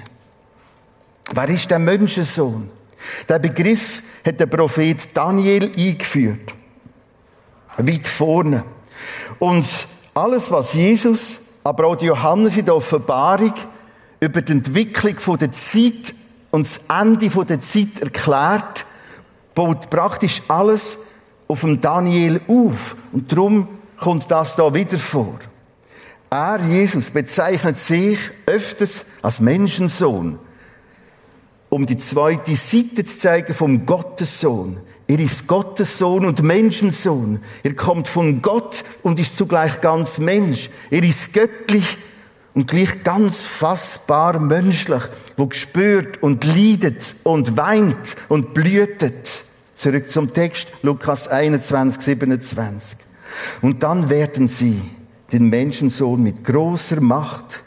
Wer 1.33 1.49
ist 1.49 1.71
der 1.71 1.79
Menschensohn? 1.79 2.71
Der 3.29 3.39
Begriff 3.39 4.03
hat 4.25 4.41
der 4.41 4.47
Prophet 4.47 5.09
Daniel 5.15 5.71
eingeführt. 5.77 6.55
Weit 7.77 8.07
vorne. 8.07 8.65
Und 9.39 9.67
alles, 10.15 10.51
was 10.51 10.75
Jesus, 10.75 11.39
aber 11.63 11.87
auch 11.87 12.03
Johannes 12.03 12.57
in 12.57 12.65
der 12.65 12.75
Offenbarung 12.75 13.55
über 14.21 14.43
die 14.43 14.53
Entwicklung 14.53 15.39
der 15.39 15.53
Zeit 15.53 16.15
und 16.51 16.67
das 16.67 16.81
Ende 16.89 17.29
der 17.29 17.61
Zeit 17.61 18.01
erklärt, 18.01 18.85
baut 19.55 19.91
praktisch 19.91 20.43
alles 20.49 20.99
auf 21.47 21.61
dem 21.61 21.81
Daniel 21.81 22.41
auf. 22.49 22.97
Und 23.13 23.31
darum 23.31 23.69
kommt 23.97 24.31
das 24.31 24.57
da 24.57 24.73
wieder 24.73 24.99
vor. 24.99 25.39
Er, 26.31 26.61
Jesus, 26.61 27.11
bezeichnet 27.11 27.79
sich 27.79 28.19
öfters 28.47 29.07
als 29.23 29.41
Menschensohn, 29.41 30.39
um 31.71 31.87
die 31.87 31.99
zweite 31.99 32.57
Seite 32.57 33.05
zu 33.05 33.19
zeigen 33.19 33.55
vom 33.55 33.85
Gottessohn. 33.85 34.79
Er 35.07 35.21
ist 35.21 35.47
Gottessohn 35.47 36.27
und 36.27 36.43
Menschensohn. 36.43 37.41
Er 37.63 37.75
kommt 37.75 38.09
von 38.09 38.43
Gott 38.43 38.85
und 39.03 39.19
ist 39.19 39.37
zugleich 39.37 39.81
ganz 39.81 40.19
Mensch. 40.19 40.69
Er 40.91 41.03
ist 41.03 41.33
göttlich 41.33 41.97
und 42.55 42.69
gleich 42.69 43.05
ganz 43.05 43.43
fassbar 43.43 44.39
menschlich, 44.39 45.03
wo 45.37 45.47
gespürt 45.47 46.23
und 46.23 46.45
leidet 46.45 47.17
und 47.25 47.57
weint 47.57 48.17
und 48.29 48.53
blühtet. 48.53 49.45
Zurück 49.75 50.11
zum 50.11 50.33
Text, 50.35 50.69
Lukas 50.83 51.29
21, 51.29 52.03
27. 52.03 52.99
Und 53.63 53.83
dann 53.83 54.11
werden 54.11 54.49
sie 54.49 54.81
den 55.33 55.49
Menschensohn 55.49 56.23
mit 56.23 56.45
großer 56.45 57.01
Macht, 57.01 57.61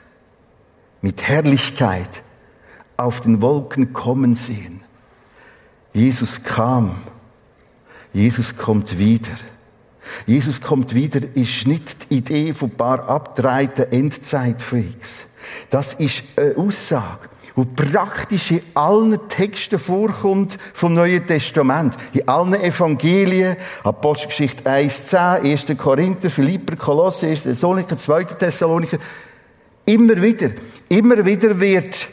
mit 1.02 1.24
Herrlichkeit 1.24 2.22
auf 3.02 3.22
den 3.22 3.42
Wolken 3.42 3.94
kommen 3.94 4.36
sehen. 4.36 4.82
Jesus 5.94 6.44
kam 6.44 6.96
Jesus 8.14 8.58
kommt 8.58 8.98
wieder. 9.00 9.32
Jesus 10.26 10.60
kommt 10.60 10.94
wieder 10.94 11.22
ist 11.36 11.68
nicht 11.68 12.10
die 12.10 12.16
Idee 12.16 12.54
von 12.54 12.70
ein 12.70 12.76
paar 12.76 13.08
abgedrehten 13.08 13.92
Endzeitfreaks. 13.92 15.26
Das 15.70 15.94
ist 15.94 16.24
eine 16.36 16.58
Aussage, 16.58 17.30
die 17.56 17.66
praktisch 17.66 18.52
in 18.52 18.62
allen 18.74 19.18
Texten 19.30 19.80
vorkommt 19.80 20.58
vom 20.74 20.94
Neuen 20.94 21.26
Testament. 21.26 21.96
In 22.14 22.28
allen 22.28 22.54
Evangelien, 22.56 23.56
Apostelgeschichte 23.84 24.70
1, 24.70 25.06
10, 25.08 25.20
1. 25.20 25.66
Korinther, 25.78 26.30
Philipper, 26.30 26.76
Kolosser, 26.76 27.28
1. 27.28 27.44
Thessaloniker, 27.44 27.98
2. 27.98 28.24
Thessaloniker. 28.26 28.98
Immer 29.86 30.22
wieder, 30.22 30.50
immer 30.90 31.26
wieder 31.26 31.58
wird 31.60 32.08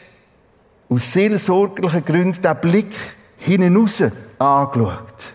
aus 0.89 1.13
seelsorglichen 1.13 2.03
Gründen 2.03 2.41
der 2.41 2.55
Blick 2.55 2.93
hinaus 3.37 4.01
angeschaut. 4.39 5.33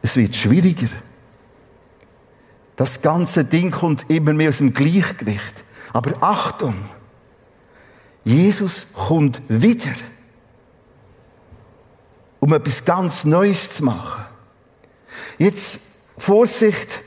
Es 0.00 0.16
wird 0.16 0.36
schwieriger. 0.36 0.88
Das 2.76 3.02
ganze 3.02 3.44
Ding 3.44 3.70
kommt 3.70 4.08
immer 4.08 4.32
mehr 4.32 4.50
aus 4.50 4.58
dem 4.58 4.72
Gleichgewicht. 4.72 5.64
Aber 5.92 6.12
Achtung! 6.22 6.74
Jesus 8.22 8.92
kommt 8.92 9.40
wieder, 9.48 9.92
um 12.40 12.52
etwas 12.52 12.84
ganz 12.84 13.24
Neues 13.24 13.70
zu 13.70 13.84
machen. 13.84 14.24
Jetzt 15.38 15.80
Vorsicht! 16.18 17.00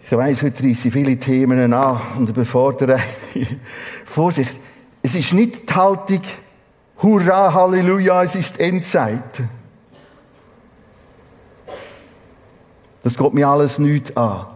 Ich 0.00 0.12
weiß, 0.12 0.42
heute 0.42 0.62
reissen 0.62 0.90
viele 0.90 1.18
Themen 1.18 1.72
an 1.72 2.00
und 2.18 2.30
überfordere 2.30 3.00
Vorsicht! 4.04 4.65
Es 5.06 5.14
ist 5.14 5.34
nicht 5.34 5.70
die 5.70 5.72
Haltung, 5.72 6.22
Hurra, 7.00 7.54
Halleluja, 7.54 8.24
es 8.24 8.34
ist 8.34 8.58
Endzeit. 8.58 9.40
Das 13.04 13.16
geht 13.16 13.32
mir 13.32 13.46
alles 13.46 13.78
nicht 13.78 14.16
an. 14.18 14.48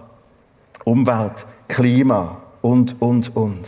Umwelt, 0.82 1.46
Klima 1.68 2.42
und, 2.62 3.00
und, 3.00 3.36
und. 3.36 3.64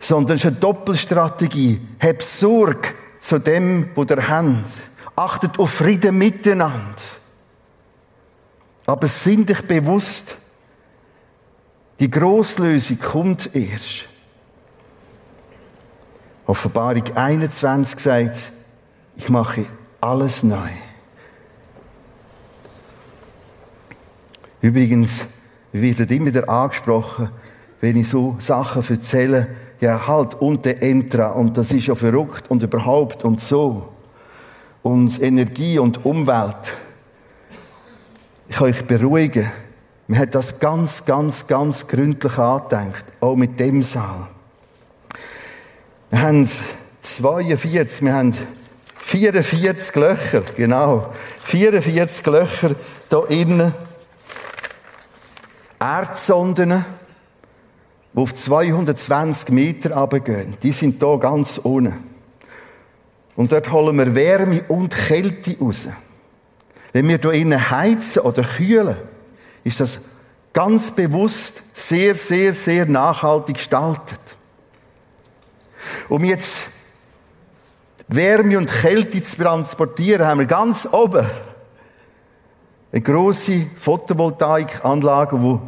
Sondern 0.00 0.36
es 0.36 0.44
ist 0.44 0.46
eine 0.46 0.56
Doppelstrategie. 0.56 1.78
Hab 2.02 2.22
Sorge 2.22 2.88
zu 3.20 3.38
dem, 3.38 3.90
wo 3.94 4.04
der 4.04 4.28
Hand. 4.28 4.64
Achtet 5.14 5.58
auf 5.58 5.72
Frieden 5.72 6.16
miteinander. 6.16 7.02
Aber 8.86 9.06
sind 9.08 9.50
dich 9.50 9.60
bewusst, 9.60 10.38
die 12.00 12.10
Grosslösung 12.10 12.98
kommt 12.98 13.54
erst. 13.54 14.08
Offenbarung 16.52 17.04
21 17.14 17.98
sagt, 17.98 18.52
ich 19.16 19.30
mache 19.30 19.64
alles 20.02 20.42
neu. 20.42 20.68
Übrigens 24.60 25.24
wird 25.72 26.10
immer 26.10 26.26
wieder 26.26 26.46
angesprochen, 26.50 27.30
wenn 27.80 27.96
ich 27.96 28.10
so 28.10 28.36
Sachen 28.38 28.84
erzähle, 28.86 29.46
ja 29.80 30.06
halt 30.06 30.34
und 30.42 30.66
der 30.66 30.82
Entra 30.82 31.28
und 31.28 31.56
das 31.56 31.72
ist 31.72 31.86
ja 31.86 31.94
verrückt 31.94 32.50
und 32.50 32.62
überhaupt 32.62 33.24
und 33.24 33.40
so. 33.40 33.88
Und 34.82 35.22
Energie 35.22 35.78
und 35.78 36.04
Umwelt. 36.04 36.74
Ich 38.48 38.56
kann 38.56 38.66
euch 38.66 38.86
beruhigen, 38.86 39.50
man 40.06 40.18
hat 40.18 40.34
das 40.34 40.60
ganz, 40.60 41.06
ganz, 41.06 41.46
ganz 41.46 41.88
gründlich 41.88 42.36
angedenkt, 42.36 43.06
auch 43.22 43.36
mit 43.36 43.58
dem 43.58 43.82
Saal. 43.82 44.28
Wir 46.12 46.20
haben 46.20 46.46
42, 47.00 48.02
wir 48.04 48.12
haben 48.12 48.36
44 48.98 49.96
Löcher, 49.96 50.42
genau. 50.54 51.10
44 51.38 52.26
Löcher 52.26 52.74
da 53.08 53.24
innen 53.30 53.72
Erdsonden, 55.80 56.84
die 58.12 58.18
auf 58.18 58.34
220 58.34 59.48
Meter 59.52 59.96
runtergehen. 59.96 60.58
Die 60.62 60.72
sind 60.72 61.02
hier 61.02 61.18
ganz 61.18 61.56
unten. 61.56 61.94
Und 63.34 63.50
dort 63.50 63.72
holen 63.72 63.96
wir 63.96 64.14
Wärme 64.14 64.62
und 64.68 64.94
Kälte 64.94 65.56
raus. 65.58 65.88
Wenn 66.92 67.08
wir 67.08 67.20
hier 67.22 67.32
innen 67.32 67.70
heizen 67.70 68.20
oder 68.20 68.42
kühlen, 68.42 68.98
ist 69.64 69.80
das 69.80 69.98
ganz 70.52 70.90
bewusst 70.90 71.74
sehr, 71.74 72.14
sehr, 72.14 72.52
sehr 72.52 72.84
nachhaltig 72.84 73.56
gestaltet. 73.56 74.36
Um 76.08 76.24
jetzt 76.24 76.70
Wärme 78.08 78.58
und 78.58 78.70
Kälte 78.70 79.22
zu 79.22 79.36
transportieren, 79.36 80.26
haben 80.26 80.40
wir 80.40 80.46
ganz 80.46 80.86
oben 80.90 81.26
eine 82.92 83.00
grosse 83.00 83.66
Photovoltaikanlage, 83.80 85.38
die 85.38 85.58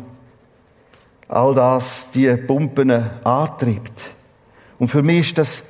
all 1.28 1.54
das, 1.54 2.10
die 2.10 2.28
Pumpen 2.36 2.90
antreibt. 3.24 4.10
Und 4.78 4.88
für 4.88 5.02
mich 5.02 5.28
ist 5.28 5.38
das 5.38 5.62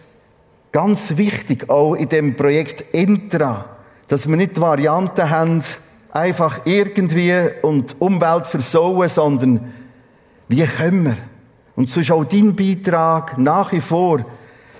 ganz 0.72 1.16
wichtig, 1.16 1.70
auch 1.70 1.94
in 1.94 2.08
dem 2.08 2.34
Projekt 2.34 2.92
Entra, 2.92 3.64
dass 4.08 4.28
wir 4.28 4.36
nicht 4.36 4.56
die 4.56 4.60
Variante 4.60 5.30
haben, 5.30 5.62
einfach 6.10 6.60
irgendwie 6.64 7.32
und 7.62 8.00
Umwelt 8.00 8.46
versauen, 8.46 9.08
sondern 9.08 9.72
wie 10.48 10.66
können 10.66 11.04
wir? 11.04 11.16
Und 11.76 11.88
so 11.88 12.00
ist 12.00 12.10
auch 12.10 12.24
dein 12.24 12.54
Beitrag 12.54 13.38
nach 13.38 13.72
wie 13.72 13.80
vor, 13.80 14.24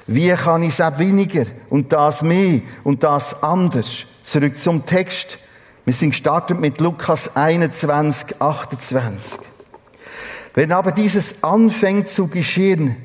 wie 0.06 0.30
kann 0.30 0.62
ich 0.62 0.70
es 0.70 0.80
auch 0.80 0.98
weniger 0.98 1.44
und 1.70 1.92
das 1.92 2.22
mehr 2.22 2.60
und 2.82 3.02
das 3.02 3.42
anders? 3.42 4.04
Zurück 4.22 4.58
zum 4.58 4.84
Text. 4.84 5.38
Wir 5.84 5.94
sind 5.94 6.10
gestartet 6.10 6.60
mit 6.60 6.80
Lukas 6.80 7.36
21, 7.36 8.40
28. 8.40 9.40
Wenn 10.54 10.72
aber 10.72 10.92
dieses 10.92 11.42
anfängt 11.42 12.08
zu 12.08 12.28
geschehen, 12.28 12.96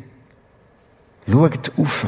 schaut 1.30 1.72
auf. 1.78 2.06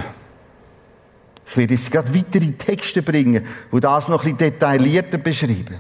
Ich 1.48 1.58
werde 1.58 1.74
jetzt 1.74 1.92
gerade 1.92 2.16
weitere 2.16 2.52
Texte 2.52 3.02
bringen, 3.02 3.46
wo 3.72 3.80
das 3.80 4.08
noch 4.08 4.24
ein 4.24 4.36
bisschen 4.36 4.52
detaillierter 4.52 5.18
beschreiben. 5.18 5.80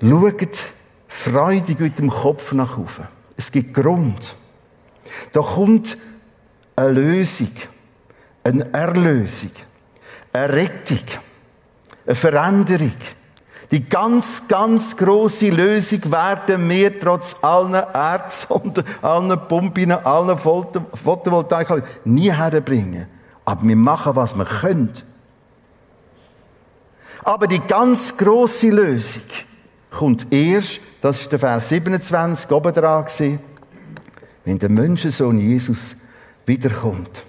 Schaut 0.00 0.72
freudig 1.08 1.78
mit 1.80 1.98
dem 1.98 2.10
Kopf 2.10 2.52
nach 2.52 2.78
oben. 2.78 3.08
Es 3.36 3.50
gibt 3.50 3.74
Grund. 3.74 4.34
Da 5.32 5.40
kommt 5.40 5.96
eine 6.76 6.92
Lösung, 6.92 7.50
eine 8.44 8.72
Erlösung, 8.72 9.50
eine 10.32 10.52
Rettung, 10.52 11.00
eine 12.06 12.14
Veränderung. 12.14 12.92
Die 13.70 13.88
ganz, 13.88 14.46
ganz 14.46 14.96
große 14.96 15.48
Lösung 15.48 16.12
werden 16.12 16.68
wir 16.68 17.00
trotz 17.00 17.42
allen 17.42 17.74
Erdsonden, 17.74 18.84
allen 19.02 19.40
Pumpen, 19.48 19.90
allen 19.90 20.38
Photovoltaik 20.38 21.82
nie 22.04 22.30
herbringen. 22.30 23.06
Aber 23.44 23.62
wir 23.66 23.76
machen, 23.76 24.14
was 24.14 24.36
wir 24.36 24.44
können. 24.44 24.92
Aber 27.24 27.48
die 27.48 27.58
ganz 27.58 28.16
große 28.16 28.68
Lösung 28.68 29.22
kommt 29.90 30.32
erst, 30.32 30.80
das 31.00 31.22
ist 31.22 31.32
der 31.32 31.40
Vers 31.40 31.68
27 31.70 32.50
oben 32.52 32.72
dran 32.72 33.04
wenn 34.44 34.58
der 34.60 34.68
Menschensohn 34.68 35.38
Jesus 35.38 36.05
wiederkommt. 36.46 37.24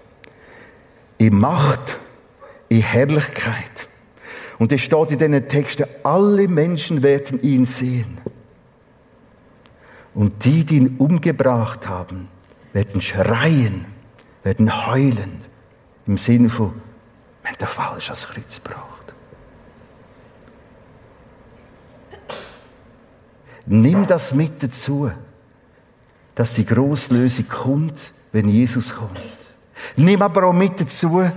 In 1.17 1.39
Macht, 1.39 1.97
in 2.69 2.81
Herrlichkeit. 2.81 3.87
Und 4.59 4.71
es 4.71 4.81
steht 4.81 5.11
in 5.11 5.19
diesen 5.19 5.47
Texten, 5.47 5.85
alle 6.03 6.47
Menschen 6.47 7.03
werden 7.03 7.41
ihn 7.41 7.65
sehen. 7.65 8.17
Und 10.13 10.45
die, 10.45 10.63
die 10.63 10.77
ihn 10.77 10.95
umgebracht 10.97 11.87
haben, 11.87 12.27
werden 12.73 13.01
schreien, 13.01 13.85
werden 14.43 14.87
heulen. 14.87 15.43
Im 16.07 16.17
Sinne 16.17 16.49
von, 16.49 16.81
wenn 17.43 17.55
der 17.59 17.67
falsch 17.67 18.09
als 18.09 18.27
Kreuz 18.27 18.59
braucht. 18.59 18.97
Nimm 23.67 24.07
das 24.07 24.33
mit 24.33 24.63
dazu, 24.63 25.11
dass 26.35 26.53
die 26.53 26.65
Grosslösung 26.65 27.49
kommt, 27.49 28.13
wenn 28.31 28.49
Jesus 28.49 28.95
kommt. 28.95 29.21
Nimm 29.95 30.21
aber 30.21 30.45
auch 30.45 30.53
mit 30.53 30.79
dazu, 30.79 31.29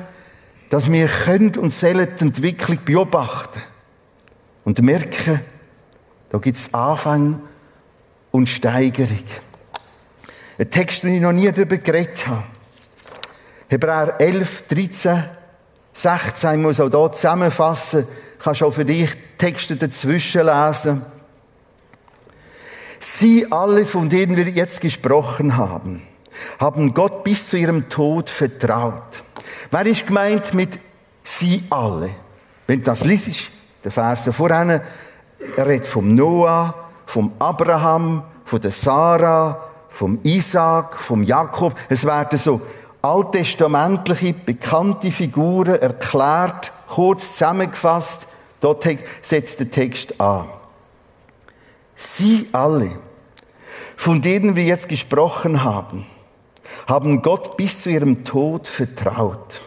dass 0.68 0.90
wir 0.90 1.09
können 1.09 1.57
und 1.57 1.72
sollen 1.72 2.09
die 2.18 2.24
Entwicklung 2.24 2.79
beobachten 2.85 3.61
und 4.64 4.81
merken, 4.83 5.40
da 6.31 6.38
gibt 6.38 6.59
es 6.59 6.72
Anfang 6.72 7.40
und 8.31 8.48
Steigerung. 8.48 9.24
Ein 10.59 10.70
Text, 10.70 11.03
den 11.03 11.14
ich 11.14 11.20
noch 11.20 11.33
nie 11.33 11.50
darüber 11.50 11.76
geredet 11.76 12.26
habe. 12.26 12.44
Hebräer 13.68 14.20
11, 14.20 14.68
13, 14.68 15.24
16, 15.92 16.50
ich 16.53 16.59
muss 16.59 16.81
auch 16.81 16.90
hier 16.90 17.12
zusammenfassen, 17.12 18.07
kannst 18.38 18.62
auch 18.62 18.72
für 18.72 18.85
dich 18.85 19.11
Texte 19.38 19.76
dazwischen 19.76 20.46
lesen. 20.46 21.03
Sie 22.98 23.50
alle, 23.50 23.87
von 23.87 24.09
denen 24.09 24.37
wir 24.37 24.48
jetzt 24.48 24.81
gesprochen 24.81 25.57
haben, 25.57 26.03
haben 26.59 26.94
Gott 26.94 27.24
bis 27.24 27.48
zu 27.48 27.57
ihrem 27.57 27.88
Tod 27.88 28.31
vertraut. 28.31 29.22
Wer 29.70 29.87
ist 29.87 30.07
gemeint 30.07 30.55
mit 30.55 30.79
sie 31.22 31.64
alle? 31.70 32.11
Wenn 32.66 32.83
das 32.83 33.05
liest, 33.05 33.50
der 33.85 33.92
Vers 33.92 34.29
vorhin, 34.33 34.81
er 35.57 35.66
redet 35.66 35.87
vom 35.87 36.14
Noah, 36.14 36.74
vom 37.07 37.33
Abraham, 37.38 38.22
von 38.44 38.61
der 38.61 38.70
Sarah, 38.70 39.64
vom 39.88 40.20
Isaac, 40.22 40.96
vom 40.96 41.22
Jakob. 41.22 41.74
Es 41.88 42.05
werden 42.05 42.38
so 42.38 42.61
alttestamentliche, 43.03 44.33
bekannte 44.33 45.11
Figuren 45.11 45.81
erklärt, 45.81 46.72
kurz 46.88 47.33
zusammengefasst. 47.33 48.29
Dort 48.61 48.87
setzt 49.22 49.61
der 49.61 49.70
Text 49.70 50.20
an. 50.20 50.46
Sie 51.94 52.48
alle, 52.53 52.90
von 53.96 54.22
denen 54.22 54.57
wir 54.57 54.64
jetzt 54.64 54.88
gesprochen 54.88 55.64
haben, 55.64 56.07
haben 56.90 57.22
Gott 57.22 57.57
bis 57.57 57.83
zu 57.83 57.90
ihrem 57.90 58.24
Tod 58.24 58.66
vertraut. 58.66 59.62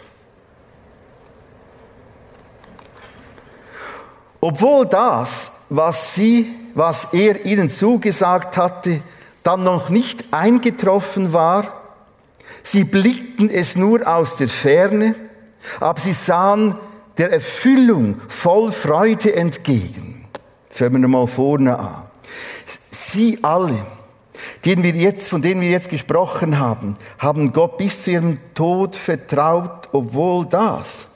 Obwohl 4.42 4.86
das, 4.86 5.52
was 5.70 6.16
sie, 6.16 6.54
was 6.76 7.14
er 7.14 7.46
ihnen 7.46 7.70
zugesagt 7.70 8.58
hatte, 8.58 9.00
dann 9.42 9.64
noch 9.64 9.90
nicht 9.90 10.34
eingetroffen 10.34 11.32
war, 11.32 11.72
sie 12.62 12.84
blickten 12.84 13.50
es 13.50 13.78
nur 13.78 14.06
aus 14.06 14.36
der 14.36 14.50
Ferne, 14.50 15.16
aber 15.80 16.02
sie 16.02 16.12
sahen 16.12 16.78
der 17.18 17.32
Erfüllung 17.32 18.20
voll 18.28 18.74
Freude 18.74 19.34
entgegen. 19.34 20.26
Fangen 20.70 21.02
wir 21.02 21.08
mal 21.08 21.28
vorne 21.28 21.80
an. 21.80 22.04
Sie 22.92 23.40
alle, 23.44 23.86
denen 24.66 24.84
wir 24.84 24.92
jetzt, 24.92 25.28
von 25.30 25.42
denen 25.42 25.62
wir 25.62 25.70
jetzt 25.70 25.90
gesprochen 25.90 26.60
haben, 26.60 26.96
haben 27.20 27.52
Gott 27.52 27.78
bis 27.78 28.04
zu 28.04 28.12
ihrem 28.12 28.40
Tod 28.54 28.96
vertraut, 28.96 29.90
obwohl 29.92 30.46
das, 30.46 31.08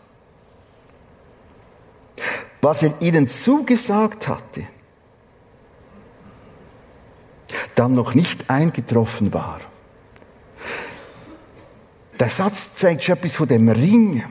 was 2.61 2.83
er 2.83 3.01
ihnen 3.01 3.27
zugesagt 3.27 4.27
hatte, 4.27 4.63
dann 7.75 7.93
noch 7.93 8.15
nicht 8.15 8.49
eingetroffen 8.49 9.33
war. 9.33 9.59
Der 12.19 12.29
Satz 12.29 12.75
zeigt 12.75 13.03
schon 13.03 13.15
etwas 13.15 13.33
von 13.33 13.47
dem 13.47 13.69
Ring. 13.69 14.23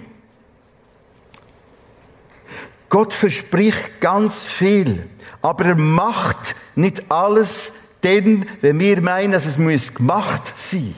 Gott 2.88 3.12
verspricht 3.12 4.00
ganz 4.00 4.42
viel, 4.42 5.08
aber 5.40 5.66
er 5.66 5.76
macht 5.76 6.56
nicht 6.74 7.10
alles 7.10 7.85
denn, 8.06 8.46
wenn 8.60 8.78
wir 8.78 9.00
meinen, 9.00 9.32
dass 9.32 9.46
es 9.46 9.58
muss 9.58 9.92
gemacht 9.92 10.52
sein 10.54 10.94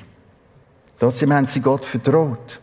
trotzdem 0.99 1.33
haben 1.33 1.47
sie 1.47 1.61
Gott 1.61 1.87
vertraut. 1.87 2.61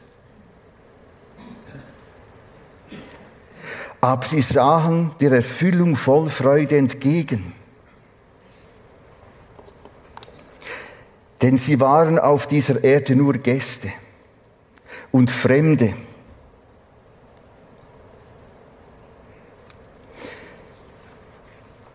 Aber 4.01 4.25
sie 4.25 4.41
sahen 4.41 5.11
der 5.19 5.31
Erfüllung 5.31 5.95
voll 5.95 6.29
Freude 6.29 6.77
entgegen. 6.77 7.53
Denn 11.41 11.57
sie 11.57 11.79
waren 11.79 12.19
auf 12.19 12.45
dieser 12.45 12.83
Erde 12.83 13.15
nur 13.15 13.33
Gäste 13.33 13.91
und 15.11 15.31
Fremde. 15.31 15.95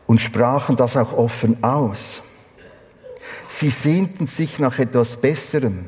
Und 0.08 0.20
sprachen 0.20 0.74
das 0.74 0.96
auch 0.96 1.12
offen 1.12 1.62
aus. 1.62 2.22
Sie 3.50 3.68
sehnten 3.68 4.28
sich 4.28 4.60
nach 4.60 4.78
etwas 4.78 5.20
Besserem, 5.20 5.86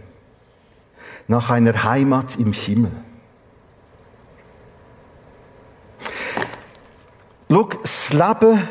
nach 1.29 1.49
einer 1.49 1.85
Heimat 1.85 2.35
im 2.37 2.53
Himmel. 2.53 2.91
Schau, 7.49 7.63
das 7.63 8.13
Leben 8.13 8.69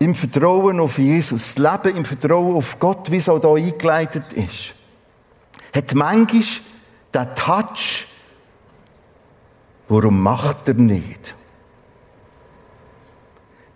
im 0.00 0.16
Vertrauen 0.16 0.80
auf 0.80 0.98
Jesus, 0.98 1.54
das 1.54 1.58
Leben 1.58 1.98
im 1.98 2.04
Vertrauen 2.04 2.56
auf 2.56 2.80
Gott, 2.80 3.08
wie 3.12 3.18
es 3.18 3.28
auch 3.28 3.40
hier 3.40 3.66
eingeleitet 3.68 4.32
ist, 4.32 4.74
hat 5.72 5.94
manchmal 5.94 6.42
den 7.14 7.34
Touch, 7.36 8.08
warum 9.86 10.20
macht 10.20 10.66
er 10.66 10.74
nicht? 10.74 11.36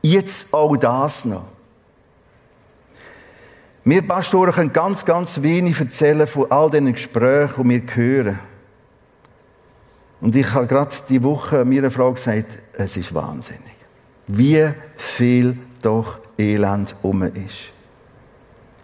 Jetzt 0.03 0.53
auch 0.53 0.77
das 0.77 1.27
noch. 1.27 1.58
Wir 3.89 4.07
Pastoren 4.07 4.53
können 4.53 4.71
ganz, 4.71 5.07
ganz 5.07 5.41
wenig 5.41 5.81
erzählen 5.81 6.27
von 6.27 6.51
all 6.51 6.69
diesen 6.69 6.93
Gesprächen, 6.93 7.67
die 7.67 7.87
wir 7.87 7.95
hören. 7.97 8.39
Und 10.21 10.37
ich 10.37 10.53
habe 10.53 10.67
gerade 10.67 10.95
die 11.09 11.23
Woche 11.23 11.65
meiner 11.65 11.91
Frau 11.91 12.13
gesagt, 12.13 12.59
es 12.75 12.99
ist 12.99 13.15
wahnsinnig. 13.15 13.63
Wie 14.27 14.69
viel 14.99 15.59
doch 15.81 16.19
Elend 16.37 16.97
um 17.01 17.23
ist. 17.23 17.73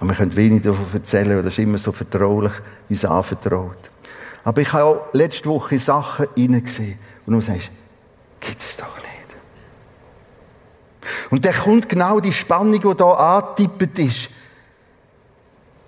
Und 0.01 0.09
wir 0.09 0.17
können 0.17 0.35
wenig 0.37 0.63
davon 0.63 0.87
erzählen, 0.95 1.37
weil 1.37 1.43
das 1.43 1.53
ist 1.53 1.59
immer 1.59 1.77
so 1.77 1.93
vertraulich, 1.93 2.55
uns 2.89 3.05
anvertraut. 3.05 3.91
Aber 4.43 4.63
ich 4.63 4.73
habe 4.73 4.85
auch 4.85 5.13
letzte 5.13 5.51
Woche 5.51 5.79
Sachen 5.79 6.29
hineingesehen, 6.35 6.99
wo 7.27 7.33
du 7.33 7.43
sagst, 7.43 7.71
gibt's 8.41 8.79
doch 8.79 8.97
nicht. 8.97 9.37
Und 11.29 11.45
da 11.45 11.53
kommt 11.53 11.91
genau 11.91 12.21
die 12.21 12.33
Spannung, 12.33 12.81
die 12.81 13.05
hier 13.05 13.21
angetippt 13.21 13.99
ist. 13.99 14.31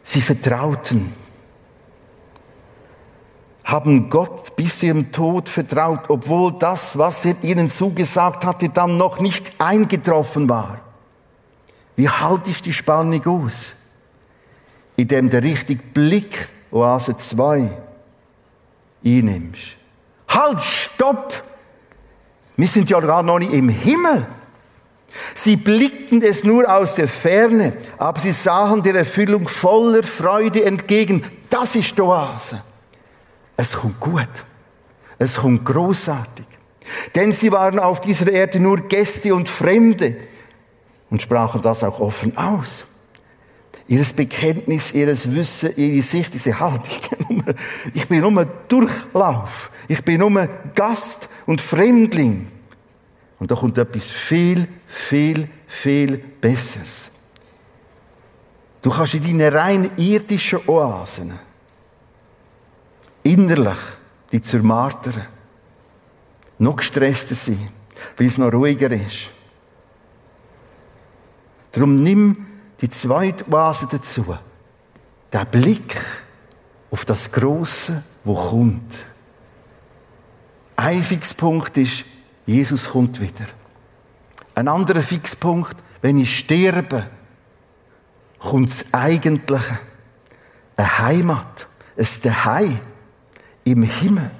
Sie 0.08 0.22
vertrauten, 0.22 1.12
haben 3.64 4.08
Gott 4.08 4.54
bis 4.54 4.80
ihrem 4.84 5.10
Tod 5.10 5.48
vertraut, 5.48 6.08
obwohl 6.08 6.52
das, 6.60 6.96
was 6.96 7.24
er 7.24 7.34
ihnen 7.42 7.68
zugesagt 7.68 8.44
hatte, 8.44 8.68
dann 8.68 8.98
noch 8.98 9.18
nicht 9.18 9.52
eingetroffen 9.58 10.48
war. 10.48 10.80
Wie 11.96 12.08
halte 12.08 12.50
ich 12.50 12.62
die 12.62 12.72
Spannung 12.72 13.26
aus? 13.26 13.72
Indem 14.94 15.28
der 15.28 15.42
richtige 15.42 15.82
Blick, 15.82 16.50
Oase 16.70 17.18
2, 17.18 17.68
einnimmst. 19.04 19.74
Halt, 20.28 20.60
stopp! 20.60 21.42
Wir 22.56 22.68
sind 22.68 22.90
ja 22.90 23.00
gar 23.00 23.24
noch 23.24 23.40
nicht 23.40 23.52
im 23.52 23.70
Himmel. 23.70 24.24
Sie 25.34 25.56
blickten 25.56 26.22
es 26.22 26.44
nur 26.44 26.72
aus 26.72 26.94
der 26.94 27.08
Ferne, 27.08 27.72
aber 27.98 28.20
sie 28.20 28.32
sahen 28.32 28.82
der 28.82 28.94
Erfüllung 28.94 29.48
voller 29.48 30.02
Freude 30.02 30.64
entgegen. 30.64 31.22
Das 31.50 31.76
ist 31.76 31.96
die 31.96 32.02
Oase. 32.02 32.62
Es 33.56 33.72
kommt 33.72 34.00
gut. 34.00 34.28
Es 35.18 35.36
kommt 35.36 35.64
großartig. 35.64 36.46
Denn 37.14 37.32
sie 37.32 37.50
waren 37.52 37.78
auf 37.78 38.00
dieser 38.00 38.30
Erde 38.30 38.60
nur 38.60 38.88
Gäste 38.88 39.34
und 39.34 39.48
Fremde 39.48 40.16
und 41.10 41.22
sprachen 41.22 41.62
das 41.62 41.82
auch 41.82 42.00
offen 42.00 42.36
aus. 42.36 42.86
Ihres 43.88 44.12
Bekenntnis, 44.12 44.92
ihres 44.92 45.32
Wissen, 45.34 45.70
ihre 45.76 46.02
Sicht, 46.02 46.34
diese 46.34 46.58
Halt, 46.58 46.82
ich 46.88 47.08
bin 47.08 47.36
nur, 47.36 47.54
ich 47.94 48.08
bin 48.08 48.20
nur 48.20 48.44
Durchlauf. 48.44 49.70
Ich 49.88 50.02
bin 50.04 50.18
nur 50.18 50.48
Gast 50.74 51.28
und 51.46 51.60
Fremdling. 51.60 52.48
Und 53.38 53.50
da 53.50 53.54
kommt 53.54 53.76
etwas 53.78 54.06
viel, 54.06 54.66
viel, 54.86 55.48
viel 55.66 56.16
Besseres. 56.16 57.10
Du 58.82 58.90
kannst 58.90 59.14
in 59.14 59.22
deinen 59.22 59.52
rein 59.52 59.90
irdischen 59.96 60.60
Oasen 60.66 61.32
innerlich 63.22 63.78
die 64.32 64.40
zermartern, 64.40 65.26
noch 66.58 66.76
gestresster 66.76 67.34
sein, 67.34 67.68
weil 68.16 68.26
es 68.26 68.38
noch 68.38 68.52
ruhiger 68.52 68.90
ist. 68.90 69.30
Darum 71.72 72.02
nimm 72.02 72.46
die 72.80 72.88
zweite 72.88 73.44
Oase 73.52 73.88
dazu. 73.90 74.36
Der 75.32 75.44
Blick 75.44 76.00
auf 76.90 77.04
das 77.04 77.30
Große, 77.32 78.02
wo 78.24 78.34
kommt. 78.34 79.04
Ein 80.76 81.02
Fixpunkt 81.02 81.76
ist, 81.76 82.04
Jesus 82.46 82.90
kommt 82.90 83.20
wieder. 83.20 83.46
Ein 84.54 84.68
anderer 84.68 85.02
Fixpunkt, 85.02 85.76
wenn 86.00 86.18
ich 86.18 86.38
sterbe, 86.38 87.06
kommt 88.38 88.70
das 88.70 88.94
Eigentliche. 88.94 89.78
Eine 90.76 90.98
Heimat, 90.98 91.66
ein 91.98 92.06
Daheim 92.22 92.78
im 93.64 93.82
Himmel. 93.82 94.30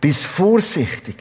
Bist 0.00 0.24
vorsichtig. 0.24 1.16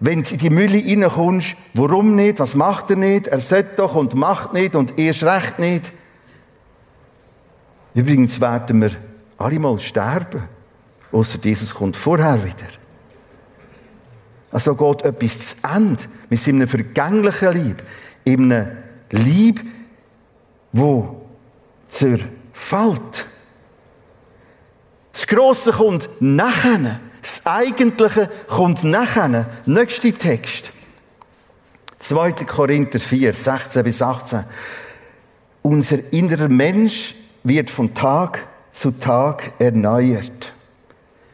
Wenn 0.00 0.22
du 0.22 0.30
in 0.30 0.38
die 0.38 0.50
Mülle 0.50 0.78
reinkommst, 0.78 1.56
warum 1.74 2.14
nicht, 2.14 2.38
was 2.38 2.54
macht 2.54 2.90
er 2.90 2.96
nicht, 2.96 3.26
er 3.26 3.40
sollte 3.40 3.76
doch 3.76 3.96
und 3.96 4.14
macht 4.14 4.52
nicht 4.52 4.76
und 4.76 4.98
erst 4.98 5.24
recht 5.24 5.58
nicht. 5.58 5.92
Übrigens 7.94 8.40
werden 8.40 8.80
wir 8.80 8.92
alle 9.38 9.58
mal 9.58 9.78
sterben, 9.80 10.42
außer 11.10 11.38
Jesus 11.42 11.74
kommt 11.74 11.96
vorher 11.96 12.44
wieder. 12.44 12.66
Also 14.50 14.74
geht 14.74 15.02
etwas 15.02 15.38
zu 15.40 15.56
Ende. 15.74 16.02
Wir 16.28 16.38
sind 16.38 16.56
in 16.56 16.62
einem 16.62 16.68
vergänglichen 16.68 17.52
Lieb, 17.52 17.82
in 18.24 18.52
einem 18.52 18.76
Lieb, 19.10 19.60
wo 20.72 21.22
zerfällt. 21.86 23.26
Das 25.12 25.26
Grosse 25.26 25.72
kommt 25.72 26.08
nachher. 26.20 27.00
Das 27.20 27.44
Eigentliche 27.44 28.30
kommt 28.48 28.84
nachher. 28.84 29.46
Nächster 29.66 30.16
Text. 30.16 30.72
2. 31.98 32.32
Korinther 32.32 33.00
4, 33.00 33.32
16 33.32 33.82
bis 33.82 34.00
18. 34.00 34.44
Unser 35.62 36.12
innerer 36.12 36.48
Mensch 36.48 37.16
wird 37.42 37.70
von 37.70 37.92
Tag 37.92 38.46
zu 38.70 38.92
Tag 38.92 39.52
erneuert. 39.58 40.52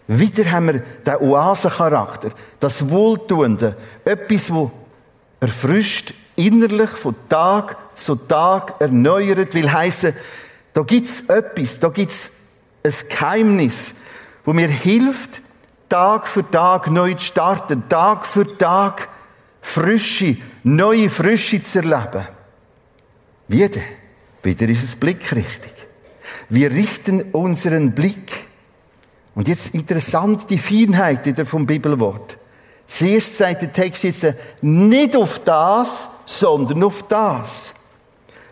Wieder 0.06 0.50
haben 0.50 0.66
wir 0.66 0.82
den 1.06 1.16
Oasencharakter, 1.16 2.30
das 2.60 2.90
Wohltuende, 2.90 3.76
etwas, 4.04 4.52
wo 4.52 4.70
erfrischt, 5.40 6.12
innerlich 6.36 6.90
von 6.90 7.14
Tag 7.28 7.76
zu 7.96 8.16
Tag 8.16 8.74
erneuert, 8.80 9.54
will 9.54 9.70
heißen, 9.70 10.14
da 10.72 10.82
gibt's 10.82 11.22
etwas, 11.22 11.78
da 11.78 11.88
gibt's 11.88 12.30
ein 12.82 12.92
Geheimnis, 13.08 13.94
wo 14.44 14.52
mir 14.52 14.68
hilft, 14.68 15.40
Tag 15.88 16.26
für 16.26 16.48
Tag 16.50 16.90
neu 16.90 17.14
zu 17.14 17.24
starten, 17.24 17.88
Tag 17.88 18.26
für 18.26 18.58
Tag 18.58 19.08
frische, 19.62 20.36
neue 20.62 21.08
Frische 21.08 21.62
zu 21.62 21.78
erleben. 21.78 22.26
Wie 23.48 23.68
denn? 23.68 23.82
Wieder 24.42 24.68
ist 24.68 24.82
es 24.82 24.96
blickrichtig. 24.96 25.72
Wir 26.48 26.70
richten 26.70 27.22
unseren 27.32 27.92
Blick. 27.92 28.43
Und 29.34 29.48
jetzt 29.48 29.74
interessant 29.74 30.48
die 30.50 30.58
Feinheit 30.58 31.26
wieder 31.26 31.44
vom 31.44 31.66
Bibelwort. 31.66 32.38
Zuerst 32.86 33.36
sagt 33.36 33.62
der 33.62 33.72
Text 33.72 34.04
jetzt 34.04 34.26
nicht 34.60 35.16
auf 35.16 35.40
das, 35.44 36.10
sondern 36.26 36.82
auf 36.82 37.02
das. 37.08 37.74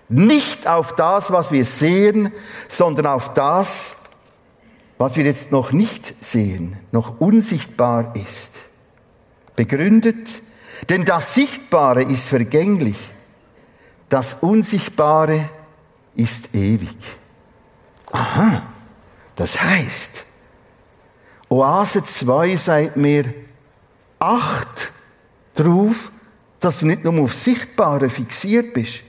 Nicht 0.09 0.67
auf 0.67 0.95
das, 0.95 1.31
was 1.31 1.53
wir 1.53 1.65
sehen, 1.65 2.33
sondern 2.69 3.07
auf 3.07 3.33
das, 3.35 3.97
was 4.99 5.17
wir 5.17 5.25
jetzt 5.25 5.53
noch 5.53 5.73
nicht 5.73 6.25
sehen, 6.25 6.77
noch 6.91 7.21
unsichtbar 7.21 8.15
ist. 8.17 8.53
Begründet, 9.57 10.29
denn 10.89 11.05
das 11.05 11.35
Sichtbare 11.35 12.03
ist 12.03 12.29
vergänglich, 12.29 12.97
das 14.09 14.35
Unsichtbare 14.35 15.49
ist 16.15 16.55
ewig. 16.55 16.97
Aha, 18.11 18.63
das 19.37 19.61
heißt, 19.61 20.27
Oase 21.53 22.03
2 22.03 22.57
sagt 22.57 22.97
mir, 22.97 23.27
acht 24.19 24.91
darauf, 25.53 26.11
dass 26.59 26.79
du 26.79 26.87
nicht 26.87 27.05
nur 27.05 27.23
auf 27.23 27.35
Sichtbare 27.35 28.09
fixiert 28.09 28.73
bist. 28.73 29.03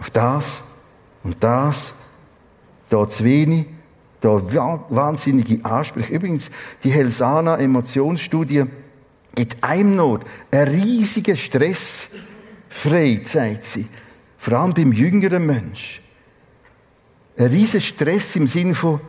Auf 0.00 0.10
das 0.10 0.64
und 1.22 1.36
das, 1.44 1.92
da 2.88 3.08
zu 3.08 3.22
wenig, 3.22 3.66
da 4.20 4.30
wahnsinnige 4.88 5.64
Ansprüche. 5.64 6.12
Übrigens, 6.12 6.50
die 6.82 6.90
Helsana 6.90 7.58
Emotionsstudie 7.58 8.64
gibt 9.36 9.62
einem 9.62 9.94
nur 9.94 10.20
einen 10.50 10.68
riesigen 10.68 11.36
Stress 11.36 12.16
frei, 12.68 13.20
zeigt 13.22 13.64
sie. 13.64 13.86
Vor 14.38 14.54
allem 14.54 14.74
beim 14.74 14.90
jüngeren 14.90 15.46
Mensch. 15.46 16.02
Ein 17.38 17.46
riesiger 17.46 17.80
Stress 17.80 18.34
im 18.34 18.48
Sinne 18.48 18.74
von, 18.74 19.00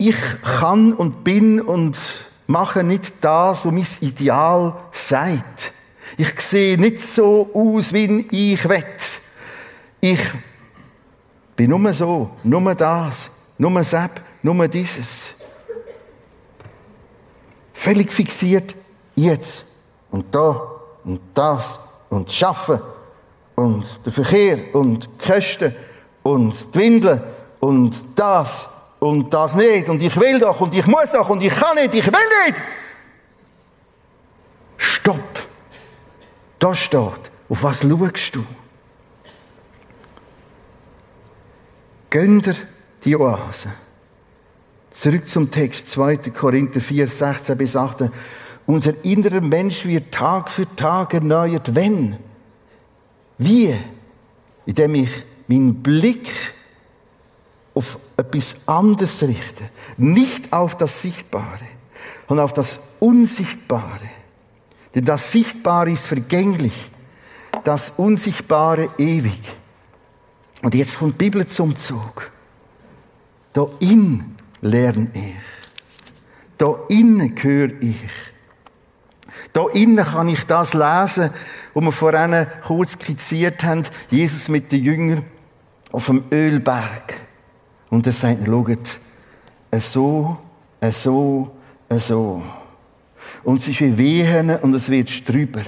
ich 0.00 0.16
kann 0.42 0.94
und 0.94 1.24
bin 1.24 1.60
und 1.60 1.98
mache 2.46 2.82
nicht 2.82 3.12
das, 3.20 3.66
was 3.66 3.72
mein 3.72 3.86
Ideal 4.00 4.74
sagt. 4.92 5.72
Ich 6.16 6.40
sehe 6.40 6.78
nicht 6.78 7.02
so 7.02 7.50
aus, 7.52 7.92
wie 7.92 8.26
ich 8.30 8.66
will. 8.66 8.84
Ich 10.00 10.20
bin 11.54 11.68
nur 11.68 11.92
so, 11.92 12.30
nur 12.42 12.74
das, 12.74 13.30
nur 13.58 13.84
Sepp, 13.84 14.22
nur 14.42 14.66
dieses. 14.68 15.34
Völlig 17.74 18.10
fixiert 18.10 18.74
jetzt 19.14 19.64
und 20.10 20.34
da 20.34 20.62
und 21.04 21.20
das 21.34 21.78
und 22.08 22.32
Schaffen 22.32 22.80
und 23.54 23.84
der 24.06 24.12
Verkehr 24.12 24.74
und 24.74 25.04
die 25.04 25.26
Kosten 25.26 25.74
und 26.22 26.74
die 26.74 26.78
Windeln 26.78 27.20
und 27.60 28.02
das 28.14 28.79
und 29.00 29.32
das 29.32 29.56
nicht 29.56 29.88
und 29.88 30.02
ich 30.02 30.14
will 30.20 30.38
doch 30.38 30.60
und 30.60 30.74
ich 30.74 30.86
muss 30.86 31.10
doch 31.12 31.28
und 31.28 31.42
ich 31.42 31.54
kann 31.54 31.74
nicht, 31.76 31.94
ich 31.94 32.06
will 32.06 32.28
nicht. 32.46 32.60
Stopp. 34.76 35.46
Da 36.58 36.74
steht, 36.74 37.30
auf 37.48 37.62
was 37.62 37.80
schaust 37.80 38.36
du? 38.36 38.44
Gönn 42.10 42.40
dir 42.40 42.54
die 43.04 43.16
Oase. 43.16 43.70
Zurück 44.90 45.28
zum 45.28 45.50
Text 45.50 45.88
2. 45.90 46.16
Korinther 46.16 46.80
4, 46.80 47.06
16 47.06 47.56
bis 47.56 47.76
18. 47.76 48.10
Unser 48.66 49.04
innerer 49.04 49.40
Mensch 49.40 49.86
wird 49.86 50.12
Tag 50.12 50.50
für 50.50 50.66
Tag 50.76 51.14
erneuert. 51.14 51.74
Wenn? 51.74 52.18
Wie? 53.38 53.74
Indem 54.66 54.96
ich 54.96 55.10
meinen 55.46 55.82
Blick 55.82 56.30
auf 57.74 57.98
etwas 58.20 58.68
anderes 58.68 59.22
richten. 59.22 59.68
Nicht 59.96 60.52
auf 60.52 60.76
das 60.76 61.02
Sichtbare, 61.02 61.66
sondern 62.28 62.44
auf 62.44 62.52
das 62.52 62.78
Unsichtbare. 63.00 64.08
Denn 64.94 65.04
das 65.04 65.32
Sichtbare 65.32 65.90
ist 65.90 66.06
vergänglich, 66.06 66.90
das 67.64 67.90
Unsichtbare 67.96 68.88
ewig. 68.98 69.40
Und 70.62 70.74
jetzt 70.74 70.98
kommt 70.98 71.14
die 71.14 71.24
Bibel 71.24 71.46
zum 71.46 71.76
Zug. 71.76 72.30
Da 73.52 73.66
in 73.80 74.36
lerne 74.60 75.10
ich. 75.14 75.60
Da 76.58 76.74
innen 76.88 77.34
höre 77.40 77.72
ich. 77.80 77.96
Da 79.52 79.66
innen 79.72 80.04
kann 80.04 80.28
ich 80.28 80.44
das 80.44 80.74
lesen, 80.74 81.30
was 81.74 81.84
wir 81.84 81.92
vorhin 81.92 82.46
kurz 82.66 82.92
skizziert 82.92 83.64
haben. 83.64 83.82
Jesus 84.10 84.48
mit 84.48 84.70
den 84.70 84.84
Jüngern 84.84 85.24
auf 85.90 86.06
dem 86.06 86.24
Ölberg. 86.30 87.14
Und 87.90 88.06
er 88.06 88.12
sagt, 88.12 88.46
schaut, 88.46 89.00
so, 89.72 90.38
so, 90.90 91.50
so. 91.90 92.42
Und 93.42 93.56
es 93.56 93.68
ist 93.68 93.80
wie 93.80 93.98
Wehen 93.98 94.50
und 94.56 94.74
es 94.74 94.88
wird 94.88 95.10
strüber. 95.10 95.62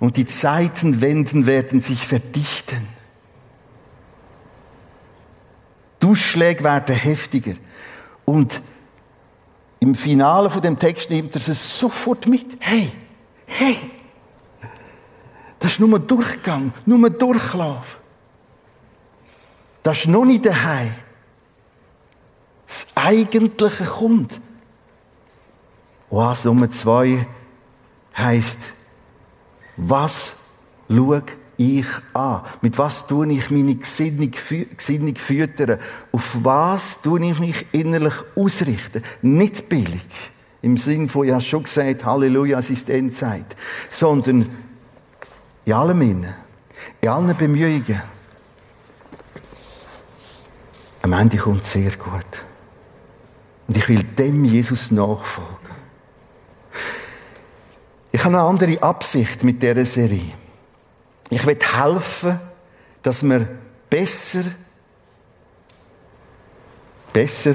Und 0.00 0.16
die 0.16 0.26
Zeitenwenden 0.26 1.46
werden 1.46 1.80
sich 1.80 2.06
verdichten. 2.06 2.86
Duschschläge 6.00 6.64
werden 6.64 6.96
heftiger. 6.96 7.54
Und 8.24 8.60
im 9.78 9.94
Finale 9.94 10.50
von 10.50 10.62
dem 10.62 10.78
Text 10.78 11.10
nimmt 11.10 11.34
er 11.36 11.48
es 11.48 11.78
sofort 11.78 12.26
mit. 12.26 12.56
Hey, 12.58 12.90
hey, 13.46 13.76
das 15.60 15.72
ist 15.72 15.80
nur 15.80 15.96
ein 15.96 16.06
Durchgang, 16.06 16.72
nur 16.86 17.06
ein 17.06 17.16
Durchlauf. 17.18 18.00
Das 19.84 19.98
ist 19.98 20.08
noch 20.08 20.24
nicht 20.24 20.44
daheim. 20.44 20.92
Eigentliche 22.94 23.84
kommt. 23.84 24.40
Oase 26.10 26.48
Nummer 26.48 26.68
zwei 26.68 27.26
heisst, 28.16 28.74
was 29.76 30.34
schaue 30.88 31.22
ich 31.56 31.86
an? 32.12 32.42
Mit 32.60 32.78
was 32.78 33.06
tue 33.06 33.32
ich 33.32 33.50
meine 33.50 33.74
Gesinnung, 33.76 34.32
füttern? 35.16 35.78
Auf 36.12 36.44
was 36.44 37.00
tue 37.00 37.24
ich 37.24 37.38
mich 37.38 37.66
innerlich 37.72 38.14
ausrichten? 38.36 39.02
Nicht 39.22 39.68
billig. 39.68 40.06
Im 40.60 40.76
Sinn 40.76 41.08
von, 41.08 41.26
ja 41.26 41.40
schon 41.40 41.64
gesagt, 41.64 42.04
Halleluja, 42.04 42.58
es 42.58 42.70
ist 42.70 42.90
Endzeit. 42.90 43.56
Sondern 43.90 44.48
in 45.64 45.72
allem 45.72 46.02
innen. 46.02 46.34
In 47.00 47.08
allen 47.08 47.36
Bemühungen. 47.36 48.02
Am 51.02 51.12
Ende 51.14 51.36
kommt 51.36 51.62
es 51.62 51.72
sehr 51.72 51.90
gut. 51.92 52.51
Und 53.72 53.78
ich 53.78 53.88
will 53.88 54.02
dem 54.02 54.44
Jesus 54.44 54.90
nachfolgen. 54.90 55.70
Ich 58.10 58.22
habe 58.22 58.36
eine 58.36 58.46
andere 58.46 58.82
Absicht 58.82 59.44
mit 59.44 59.62
dieser 59.62 59.86
Serie. 59.86 60.34
Ich 61.30 61.46
will 61.46 61.56
helfen, 61.58 62.38
dass 63.02 63.22
wir 63.22 63.48
besser, 63.88 64.42
besser 67.14 67.54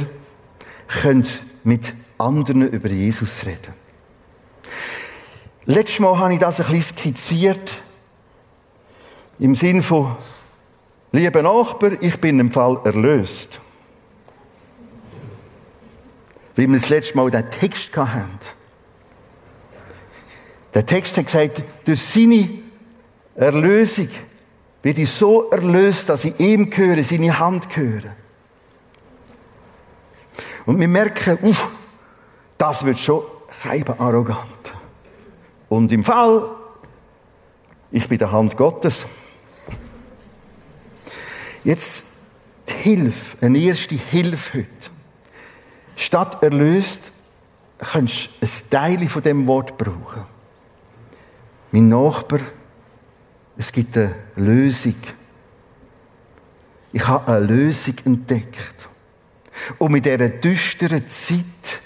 können 0.88 1.28
mit 1.64 1.94
anderen 2.18 2.68
über 2.68 2.90
Jesus 2.90 3.46
reden. 3.46 3.76
Letztes 5.66 6.00
Mal 6.00 6.18
habe 6.18 6.34
ich 6.34 6.40
das 6.40 6.60
ein 6.62 6.72
bisschen 6.72 6.98
skizziert. 6.98 7.76
Im 9.38 9.54
Sinn 9.54 9.84
von, 9.84 10.18
lieber 11.12 11.44
Nachbar, 11.44 11.92
ich 12.02 12.20
bin 12.20 12.40
im 12.40 12.52
Fall 12.52 12.80
erlöst. 12.86 13.60
Wie 16.58 16.68
wir 16.68 16.80
das 16.80 16.90
letzte 16.90 17.16
Mal 17.16 17.30
den 17.30 17.50
Text 17.52 17.96
hatten. 17.96 18.40
Der 20.74 20.86
Text 20.86 21.16
hat 21.16 21.26
gesagt, 21.26 21.62
durch 21.86 22.02
seine 22.02 22.50
Erlösung 23.36 24.10
werde 24.82 25.02
ich 25.02 25.12
so 25.12 25.52
erlöst, 25.52 26.10
dass 26.10 26.26
ich 26.26 26.40
ihm 26.40 26.72
gehöre, 26.72 27.04
seine 27.04 27.38
Hand 27.38 27.70
gehöre. 27.70 28.16
Und 30.66 30.80
wir 30.80 30.88
merken, 30.88 31.38
uff, 31.44 31.70
das 32.58 32.84
wird 32.84 32.98
schon 32.98 33.22
scheibe 33.62 34.00
arrogant. 34.00 34.74
Und 35.70 35.92
im 35.92 36.04
Fall, 36.04 36.50
ich 37.92 38.08
bin 38.08 38.18
der 38.18 38.32
Hand 38.32 38.58
Gottes. 38.58 39.06
Jetzt 41.64 42.04
die 42.68 42.74
Hilfe, 42.74 43.46
eine 43.46 43.60
erste 43.60 43.94
Hilfe 43.94 44.58
heute. 44.60 44.97
Statt 45.98 46.44
erlöst, 46.44 47.12
kannst 47.80 48.30
du 48.40 48.46
ein 48.46 48.70
Teil 48.70 49.10
von 49.10 49.24
dem 49.24 49.48
Wort 49.48 49.78
brauchen. 49.78 50.24
Mein 51.72 51.90
Nachbar, 51.90 52.40
es 53.58 53.72
gibt 53.72 53.98
eine 53.98 54.14
Lösung. 54.36 54.96
Ich 56.94 57.06
habe 57.06 57.34
eine 57.34 57.46
Lösung 57.46 57.96
entdeckt. 58.06 58.88
Um 59.80 59.96
in 59.96 60.04
dieser 60.04 60.30
düsteren 60.30 61.10
Zeit 61.10 61.82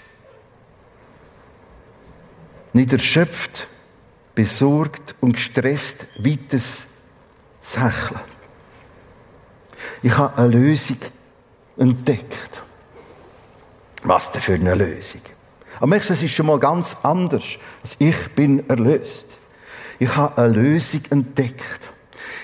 nicht 2.74 2.92
erschöpft, 2.92 3.66
besorgt 4.34 5.14
und 5.20 5.32
gestresst 5.32 6.22
weiter 6.22 6.58
zu 6.58 7.80
hecheln. 7.80 8.20
Ich 10.02 10.16
habe 10.16 10.36
eine 10.36 10.48
Lösung 10.48 10.98
entdeckt. 11.78 12.62
Was 14.02 14.32
denn 14.32 14.40
für 14.40 14.54
eine 14.54 14.74
Lösung? 14.74 15.20
Aber 15.76 15.86
merkst 15.86 16.10
du, 16.10 16.14
es 16.14 16.22
ist 16.22 16.32
schon 16.32 16.46
mal 16.46 16.58
ganz 16.58 16.96
anders. 17.02 17.58
Also 17.82 17.96
ich 17.98 18.16
bin 18.34 18.68
erlöst. 18.68 19.28
Ich 19.98 20.14
habe 20.16 20.42
eine 20.42 20.52
Lösung 20.52 21.02
entdeckt. 21.10 21.92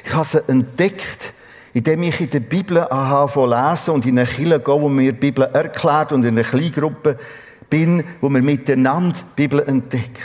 Ich 0.04 0.14
habe 0.14 0.24
sie 0.24 0.48
entdeckt, 0.48 1.32
indem 1.74 2.04
ich 2.04 2.20
in 2.20 2.30
der 2.30 2.40
Bibel 2.40 2.78
anfange 2.78 3.70
lesen 3.70 3.90
und 3.94 4.06
in 4.06 4.18
eine 4.18 4.28
Kirche 4.28 4.60
gehe, 4.60 4.80
wo 4.80 4.88
mir 4.88 5.12
die 5.12 5.18
Bibel 5.18 5.44
erklärt 5.44 6.12
und 6.12 6.24
in 6.24 6.38
einer 6.38 6.48
Kleingruppe 6.48 7.18
bin, 7.68 8.04
wo 8.20 8.28
wir 8.28 8.42
miteinander 8.42 9.18
die 9.18 9.42
Bibel 9.42 9.60
entdecken. 9.60 10.22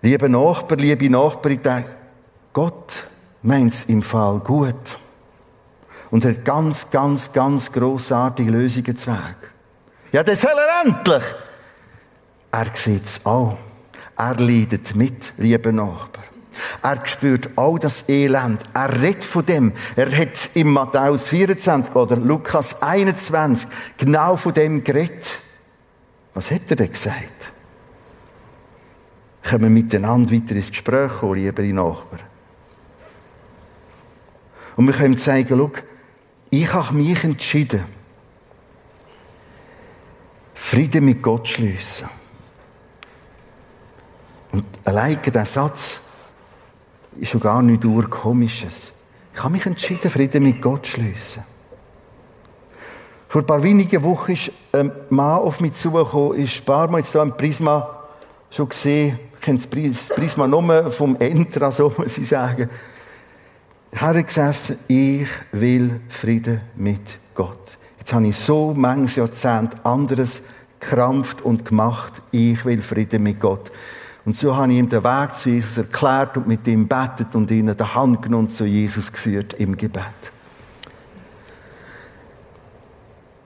Liebe 0.00 0.28
Nachbar, 0.28 0.78
liebe 0.78 1.10
Nachbarin, 1.10 1.60
Gott 2.52 3.04
meint 3.42 3.72
es 3.72 3.84
im 3.84 4.02
Fall 4.02 4.40
gut. 4.40 4.98
Und 6.12 6.24
hat 6.24 6.44
ganz, 6.44 6.90
ganz, 6.90 7.32
ganz 7.32 7.72
grossartige 7.72 8.52
Lösungen 8.52 8.96
zu 8.96 9.10
Weg. 9.10 9.36
Ja, 10.12 10.22
das 10.22 10.42
soll 10.42 10.52
er 10.52 10.84
endlich. 10.84 11.24
Er 12.52 12.66
sieht 12.74 13.06
es 13.06 13.26
auch. 13.26 13.56
Er 14.16 14.34
leidet 14.36 14.94
mit, 14.94 15.32
lieber 15.38 15.72
Nachbar. 15.72 16.22
Er 16.82 17.06
spürt 17.06 17.50
all 17.56 17.78
das 17.78 18.10
Elend. 18.10 18.60
Er 18.74 19.00
redet 19.00 19.24
von 19.24 19.46
dem. 19.46 19.72
Er 19.96 20.14
hat 20.14 20.50
im 20.54 20.74
Matthäus 20.74 21.28
24 21.28 21.94
oder 21.96 22.16
Lukas 22.16 22.82
21 22.82 23.68
genau 23.96 24.36
von 24.36 24.52
dem 24.52 24.84
geredet. 24.84 25.38
Was 26.34 26.50
hat 26.50 26.68
er 26.68 26.76
denn 26.76 26.92
gesagt? 26.92 27.52
Können 29.42 29.62
wir 29.62 29.70
miteinander 29.70 30.30
weiter 30.30 30.54
ins 30.54 30.68
Gespräch 30.68 31.10
kommen, 31.20 31.34
liebe 31.34 31.62
Nachbar? 31.72 32.20
Und 34.76 34.86
wir 34.86 34.94
können 34.94 35.16
zeigen, 35.16 35.48
schau, 35.58 35.70
ich 36.52 36.70
habe 36.70 36.94
mich 36.94 37.24
entschieden, 37.24 37.82
Frieden 40.54 41.06
mit 41.06 41.22
Gott 41.22 41.46
zu 41.46 41.54
schliessen. 41.54 42.08
Und 44.52 44.66
allein 44.84 45.18
der 45.22 45.46
Satz 45.46 46.00
ist 47.18 47.30
schon 47.30 47.40
gar 47.40 47.62
nichts 47.62 47.86
Urkomisches. 47.86 48.92
Ich 49.34 49.42
habe 49.42 49.54
mich 49.54 49.64
entschieden, 49.64 50.10
Frieden 50.10 50.42
mit 50.42 50.60
Gott 50.60 50.84
zu 50.84 50.92
schliessen. 50.92 51.42
Vor 53.28 53.40
ein 53.40 53.46
paar 53.46 53.62
wenigen 53.62 54.02
Wochen 54.02 54.32
ist 54.32 54.52
ein 54.72 54.92
Mann 55.08 55.38
auf 55.38 55.58
mich 55.60 55.72
zugekommen, 55.72 56.38
ist 56.38 56.58
ein 56.58 56.64
paar 56.66 56.86
Mal 56.88 56.98
jetzt 56.98 57.12
hier 57.12 57.22
im 57.22 57.34
Prisma 57.34 58.04
schon 58.50 58.68
gesehen, 58.68 59.18
ich 59.36 59.40
kenne 59.40 59.58
das 59.58 60.08
Prisma 60.08 60.46
nur 60.46 60.92
vom 60.92 61.16
Entra, 61.16 61.72
so 61.72 61.94
muss 61.96 62.18
ich 62.18 62.28
sagen. 62.28 62.68
Er 63.92 64.00
hat 64.00 64.26
gesagt, 64.26 64.74
ich 64.88 65.28
will 65.52 66.00
Frieden 66.08 66.60
mit 66.76 67.18
Gott. 67.34 67.78
Jetzt 67.98 68.12
habe 68.12 68.26
ich 68.26 68.36
so 68.36 68.74
manches 68.74 69.16
Jahrzehnt 69.16 69.76
anderes 69.84 70.42
krampft 70.80 71.42
und 71.42 71.64
gemacht. 71.64 72.20
Ich 72.32 72.64
will 72.64 72.82
Frieden 72.82 73.22
mit 73.22 73.38
Gott. 73.38 73.70
Und 74.24 74.36
so 74.36 74.56
habe 74.56 74.72
ich 74.72 74.78
ihm 74.78 74.88
den 74.88 75.04
Weg 75.04 75.36
zu 75.36 75.50
Jesus 75.50 75.76
erklärt 75.76 76.36
und 76.36 76.48
mit 76.48 76.66
ihm 76.66 76.88
betet 76.88 77.34
und 77.34 77.50
ihn 77.50 77.74
die 77.76 77.84
Hand 77.84 78.22
genommen 78.22 78.50
zu 78.50 78.64
Jesus 78.64 79.12
geführt 79.12 79.54
im 79.54 79.76
Gebet. 79.76 80.32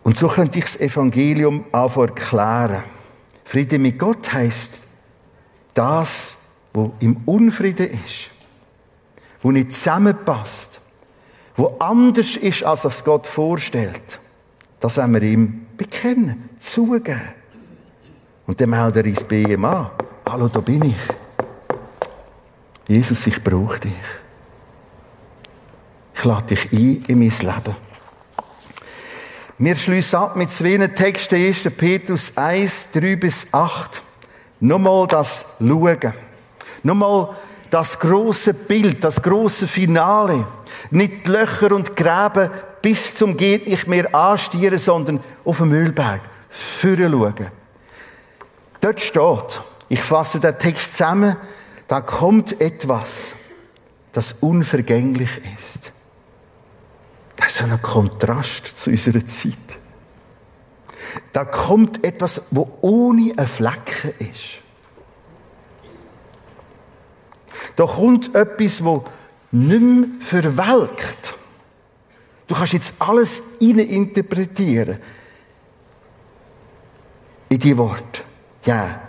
Und 0.04 0.16
so 0.16 0.28
könnte 0.28 0.58
ich 0.58 0.64
das 0.64 0.80
Evangelium 0.80 1.64
auch 1.72 1.96
erklären. 1.96 2.82
Friede 3.44 3.78
mit 3.78 3.98
Gott 3.98 4.32
heißt 4.32 4.80
das, 5.74 6.36
wo 6.72 6.92
im 7.00 7.16
Unfrieden 7.26 7.88
ist, 8.04 8.30
wo 9.46 9.52
nicht 9.52 9.72
zusammenpasst, 9.72 10.80
wo 11.54 11.76
anders 11.78 12.34
ist, 12.34 12.64
als 12.64 12.84
es 12.84 13.04
Gott 13.04 13.28
vorstellt. 13.28 14.18
Das 14.80 14.96
wollen 14.96 15.14
wir 15.14 15.22
ihm 15.22 15.66
bekennen, 15.76 16.50
zugeben. 16.58 17.20
Und 18.48 18.60
dann 18.60 18.70
meldet 18.70 19.30
er 19.30 19.48
ihm 19.48 19.64
an. 19.64 19.90
Hallo, 20.28 20.48
da 20.48 20.58
bin 20.58 20.86
ich. 20.86 20.96
Jesus, 22.88 23.24
ich 23.28 23.40
brauche 23.44 23.78
dich. 23.78 23.92
Ich 26.12 26.24
lade 26.24 26.46
dich 26.46 26.72
ein 26.72 27.04
in 27.06 27.18
mein 27.20 27.28
Leben. 27.28 27.76
Wir 29.58 29.76
schließen 29.76 30.18
ab 30.18 30.34
mit 30.34 30.50
zwei 30.50 30.76
Texten, 30.88 31.36
1. 31.36 31.70
Petrus 31.76 32.36
1, 32.36 32.90
3 32.94 33.14
bis 33.14 33.54
8. 33.54 34.02
Nochmal 34.58 35.06
das 35.06 35.54
Schauen. 35.60 36.14
Nochmal 36.82 37.36
das 37.70 37.98
große 37.98 38.54
Bild, 38.54 39.02
das 39.02 39.22
große 39.22 39.66
Finale. 39.66 40.46
Nicht 40.90 41.26
Löcher 41.26 41.72
und 41.72 41.96
Gräben 41.96 42.50
bis 42.82 43.14
zum 43.14 43.36
geht 43.36 43.66
nicht 43.66 43.86
mehr 43.86 44.14
anstieren, 44.14 44.78
sondern 44.78 45.20
auf 45.44 45.58
dem 45.58 45.70
Müllberg. 45.70 46.20
Führen 46.48 47.12
schauen. 47.12 47.50
Dort 48.80 49.00
steht, 49.00 49.60
ich 49.88 50.02
fasse 50.02 50.40
den 50.40 50.58
Text 50.58 50.94
zusammen. 50.94 51.36
Da 51.88 52.00
kommt 52.00 52.60
etwas, 52.60 53.32
das 54.12 54.34
unvergänglich 54.34 55.30
ist. 55.54 55.92
Das 57.36 57.48
ist 57.48 57.58
so 57.58 57.64
ein 57.64 57.82
Kontrast 57.82 58.78
zu 58.78 58.90
unserer 58.90 59.26
Zeit. 59.26 59.52
Da 61.32 61.44
kommt 61.44 62.04
etwas, 62.04 62.42
wo 62.50 62.78
ohne 62.80 63.34
ein 63.36 63.46
Flecken 63.46 64.14
ist. 64.18 64.62
Da 67.74 67.86
kommt 67.86 68.34
etwas, 68.34 68.84
wo 68.84 69.04
nicht 69.50 69.80
mehr 69.80 70.08
verwelkt. 70.20 71.34
Du 72.46 72.54
kannst 72.54 72.74
jetzt 72.74 72.94
alles 72.98 73.42
interpretieren 73.58 74.98
in 77.48 77.58
die 77.58 77.76
Worte. 77.76 78.22
Ja, 78.64 79.00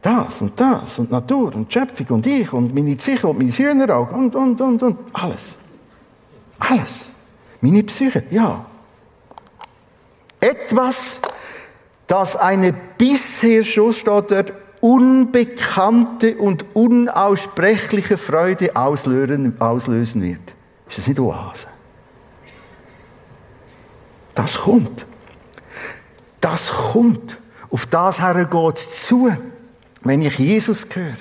das 0.00 0.40
und 0.40 0.58
das 0.58 0.98
und 0.98 1.10
Natur 1.10 1.54
und 1.54 1.72
Schöpfung 1.72 2.06
und 2.16 2.26
ich 2.26 2.52
und 2.52 2.74
meine 2.74 2.96
Ziche 2.96 3.26
und 3.26 3.38
mein 3.38 3.50
Hühnerauge 3.50 4.14
und, 4.14 4.34
und, 4.34 4.60
und, 4.60 4.82
und. 4.82 4.98
Alles. 5.12 5.56
Alles. 6.58 7.10
Meine 7.60 7.82
Psyche, 7.82 8.24
ja. 8.30 8.64
Etwas, 10.40 11.20
das 12.06 12.36
eine 12.36 12.72
bisher 12.72 13.64
schon 13.64 13.92
steht 13.92 14.30
dort, 14.30 14.52
unbekannte 14.80 16.36
und 16.36 16.64
unaussprechliche 16.74 18.18
Freude 18.18 18.76
auslösen, 18.76 19.58
wird. 20.22 20.40
Ist 20.88 20.98
das 20.98 21.06
nicht 21.08 21.20
Oase? 21.20 21.66
Das 24.34 24.58
kommt. 24.58 25.06
Das 26.40 26.70
kommt. 26.70 27.38
Auf 27.70 27.86
das 27.86 28.20
her 28.20 28.44
geht 28.44 28.78
zu, 28.78 29.30
wenn 30.02 30.22
ich 30.22 30.38
Jesus 30.38 30.86
höre. 30.92 31.12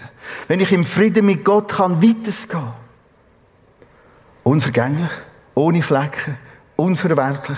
Wenn 0.48 0.60
ich 0.60 0.72
im 0.72 0.86
Frieden 0.86 1.26
mit 1.26 1.44
Gott 1.44 1.70
kann 1.70 2.02
weitergehen. 2.02 2.72
Unvergänglich, 4.44 5.12
ohne 5.56 5.82
Flecken, 5.82 6.38
unverwerklich. 6.76 7.58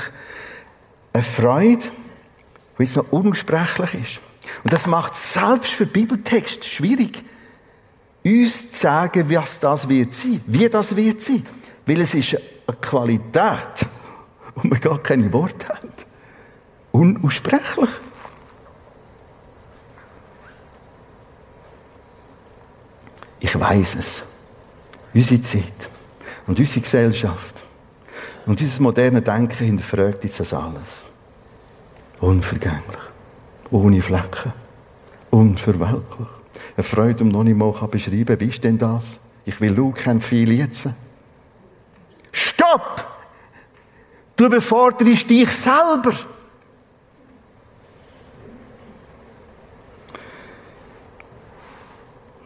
Eine 1.14 1.24
Freude, 1.24 1.86
wie 2.78 2.84
es 2.84 2.95
noch 2.95 3.12
ungesprechlich 3.12 3.93
ist. 3.95 4.28
Und 4.63 4.73
das 4.73 4.87
macht 4.87 5.15
selbst 5.15 5.73
für 5.73 5.85
Bibeltext 5.85 6.65
schwierig, 6.65 7.23
uns 8.23 8.71
zu 8.71 8.77
sagen, 8.79 9.29
was 9.29 9.59
das 9.59 9.87
wird 9.87 10.13
sein, 10.13 10.41
wie 10.47 10.67
das 10.69 10.95
wird 10.95 11.21
sein. 11.21 11.45
Weil 11.85 12.01
es 12.01 12.13
ist 12.13 12.37
eine 12.67 12.77
Qualität, 12.77 13.87
wo 14.55 14.67
man 14.67 14.79
gar 14.79 15.01
keine 15.01 15.31
Worte 15.31 15.69
hat. 15.69 16.05
Unaussprechlich. 16.91 17.89
Ich 23.39 23.59
weiß 23.59 23.95
es. 23.95 24.23
Unsere 25.13 25.41
Zeit 25.41 25.89
und 26.45 26.59
unsere 26.59 26.81
Gesellschaft 26.81 27.63
und 28.45 28.59
unser 28.59 28.81
modernes 28.81 29.23
Denken 29.23 29.65
hinterfragt 29.65 30.23
jetzt 30.23 30.39
das 30.39 30.53
alles. 30.53 31.03
Unvergänglich. 32.19 32.99
Ohne 33.72 34.01
Flecken. 34.01 34.53
Unverwelklich. 35.30 36.28
Eine 36.76 36.84
Freude, 36.84 37.24
um 37.24 37.30
noch 37.30 37.43
nicht 37.43 37.57
mal 37.57 37.72
beschreiben 37.72 38.26
kann. 38.26 38.39
Wie 38.39 38.45
ist 38.45 38.63
denn 38.63 38.78
das? 38.78 39.22
Ich 39.45 39.59
will 39.61 39.74
Luke 39.74 40.20
viel 40.22 40.51
jetzt. 40.51 40.89
Stopp! 42.32 43.05
Du 44.36 44.45
überforderst 44.45 45.30
dich 45.30 45.51
selber. 45.51 46.13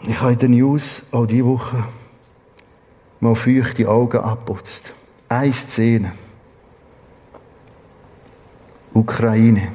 Ich 0.05 0.19
habe 0.19 0.34
in 0.34 0.39
den 0.39 0.51
News 0.51 1.03
auch 1.11 1.26
diese 1.26 1.45
Woche 1.45 1.86
mal 3.19 3.36
feuchte 3.36 3.88
Augen 3.88 4.17
abputzt. 4.17 4.93
Eine 5.30 5.53
Szene. 5.53 6.13
Ukraine. 8.93 9.71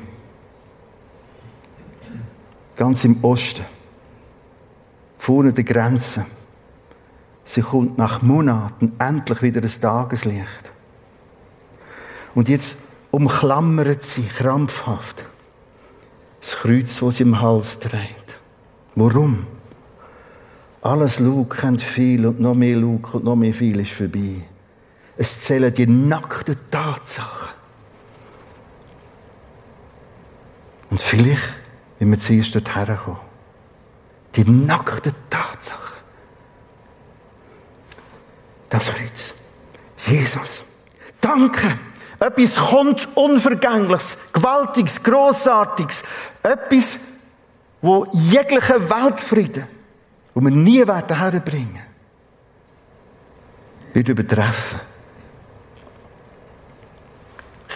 Ganz 2.79 3.05
im 3.05 3.23
Osten. 3.25 3.67
Vorne 5.19 5.53
der 5.53 5.65
Grenze. 5.65 6.25
Sie 7.43 7.61
kommt 7.61 7.99
nach 7.99 8.23
Monaten 8.23 8.93
endlich 9.01 9.43
wieder 9.43 9.61
das 9.61 9.81
Tageslicht. 9.81 10.73
Und 12.37 12.49
jetzt 12.49 12.77
umklammert 13.11 14.05
sie 14.05 14.23
krampfhaft 14.23 15.27
das 16.41 16.57
Kreuz, 16.57 17.01
das 17.01 17.17
sie 17.17 17.25
im 17.25 17.41
Hals 17.41 17.81
trägt. 17.81 18.39
Warum? 18.95 19.45
Alles 20.81 21.19
Lug 21.19 21.57
kennt 21.57 21.83
viel 21.83 22.27
und 22.27 22.39
noch 22.39 22.55
mehr 22.55 22.77
Lug 22.77 23.13
und 23.13 23.25
noch 23.25 23.35
mehr 23.35 23.53
viel 23.53 23.81
ist 23.81 23.91
vorbei. 23.91 24.37
Es 25.17 25.41
zählen 25.41 25.75
die 25.75 25.89
nackten 25.89 26.57
Tatsachen. 26.71 27.49
Und 30.91 31.03
vielleicht, 31.03 31.43
wenn 31.99 32.11
wir 32.11 32.19
zuerst 32.19 32.55
dorthin 32.55 32.97
kommen, 32.97 33.21
die 34.35 34.49
nackten 34.49 35.15
Tatsachen. 35.31 35.99
Das 38.69 38.91
Kreuz. 38.91 39.35
Jesus. 40.07 40.65
Danke. 41.21 41.79
Etwas 42.21 42.57
kommt 42.57 43.09
Unvergängliches, 43.17 44.17
Gewaltiges, 44.33 45.03
Grossartiges. 45.03 46.03
Etwas, 46.43 46.99
wo 47.81 48.07
jegliche 48.13 48.91
Weltfrieden 48.91 49.79
wo 50.39 50.45
wir 50.45 50.53
nie 50.53 50.87
werden 50.87 51.17
herbringen, 51.17 51.83
wird 53.93 54.09
übertreffen. 54.09 54.79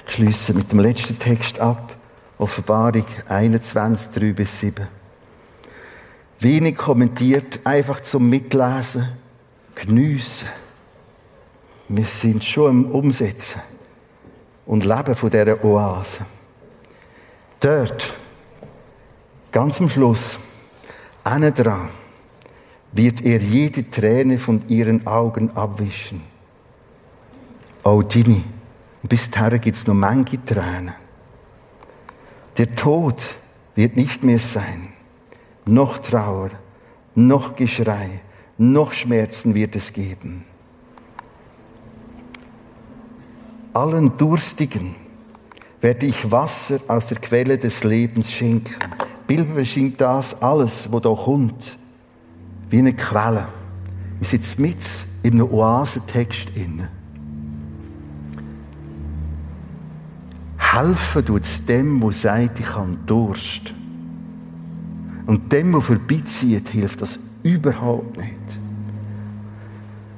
Ich 0.06 0.14
schließe 0.14 0.54
mit 0.54 0.70
dem 0.70 0.78
letzten 0.78 1.18
Text 1.18 1.58
ab, 1.58 1.96
Offenbarung 2.42 3.04
21, 3.28 4.14
3 4.14 4.32
bis 4.32 4.58
7. 4.58 4.88
Wenig 6.40 6.74
kommentiert, 6.74 7.60
einfach 7.62 8.00
zum 8.00 8.28
Mitlesen, 8.28 9.06
geniessen. 9.76 10.48
Wir 11.88 12.04
sind 12.04 12.42
schon 12.42 12.70
im 12.70 12.90
Umsetzen 12.90 13.60
und 14.66 14.84
leben 14.84 15.14
von 15.14 15.30
dieser 15.30 15.64
Oase. 15.64 16.26
Dort, 17.60 18.12
ganz 19.52 19.80
am 19.80 19.88
Schluss, 19.88 20.40
einen 21.22 21.54
dran, 21.54 21.90
wird 22.90 23.20
er 23.20 23.38
jede 23.38 23.88
Träne 23.88 24.36
von 24.38 24.66
ihren 24.66 25.06
Augen 25.06 25.52
abwischen. 25.56 26.24
Auch 27.84 28.02
deine. 28.02 28.42
Bis 29.04 29.30
dahin 29.30 29.60
gibt 29.60 29.76
es 29.76 29.86
noch 29.86 29.94
manche 29.94 30.44
Tränen. 30.44 31.01
Der 32.58 32.74
Tod 32.74 33.34
wird 33.74 33.96
nicht 33.96 34.22
mehr 34.24 34.38
sein. 34.38 34.88
Noch 35.66 35.98
Trauer, 35.98 36.50
noch 37.14 37.56
Geschrei, 37.56 38.20
noch 38.58 38.92
Schmerzen 38.92 39.54
wird 39.54 39.74
es 39.76 39.92
geben. 39.92 40.44
Allen 43.72 44.16
Durstigen 44.18 44.94
werde 45.80 46.06
ich 46.06 46.30
Wasser 46.30 46.78
aus 46.88 47.06
der 47.06 47.18
Quelle 47.18 47.56
des 47.56 47.84
Lebens 47.84 48.30
schenken. 48.30 48.74
Bilder 49.26 49.54
beschinkt 49.54 50.00
das 50.00 50.42
alles, 50.42 50.92
wo 50.92 51.00
da 51.00 51.14
kommt 51.14 51.78
wie 52.68 52.78
eine 52.78 52.94
Quelle. 52.94 53.48
Wir 54.18 54.26
sind 54.26 54.58
mit 54.58 54.76
in 55.22 55.34
einem 55.34 55.50
Oasentext 55.50 56.50
inne. 56.54 56.90
Helfen 60.72 61.24
tut 61.24 61.42
es 61.42 61.66
dem, 61.66 62.00
der 62.00 62.12
sagt, 62.12 62.60
ich 62.60 62.74
habe 62.74 62.96
Durst. 63.06 63.74
Und 65.26 65.52
dem, 65.52 65.72
der 65.72 65.80
vorbeizieht, 65.80 66.68
hilft 66.70 67.02
das 67.02 67.18
überhaupt 67.42 68.16
nicht. 68.16 68.58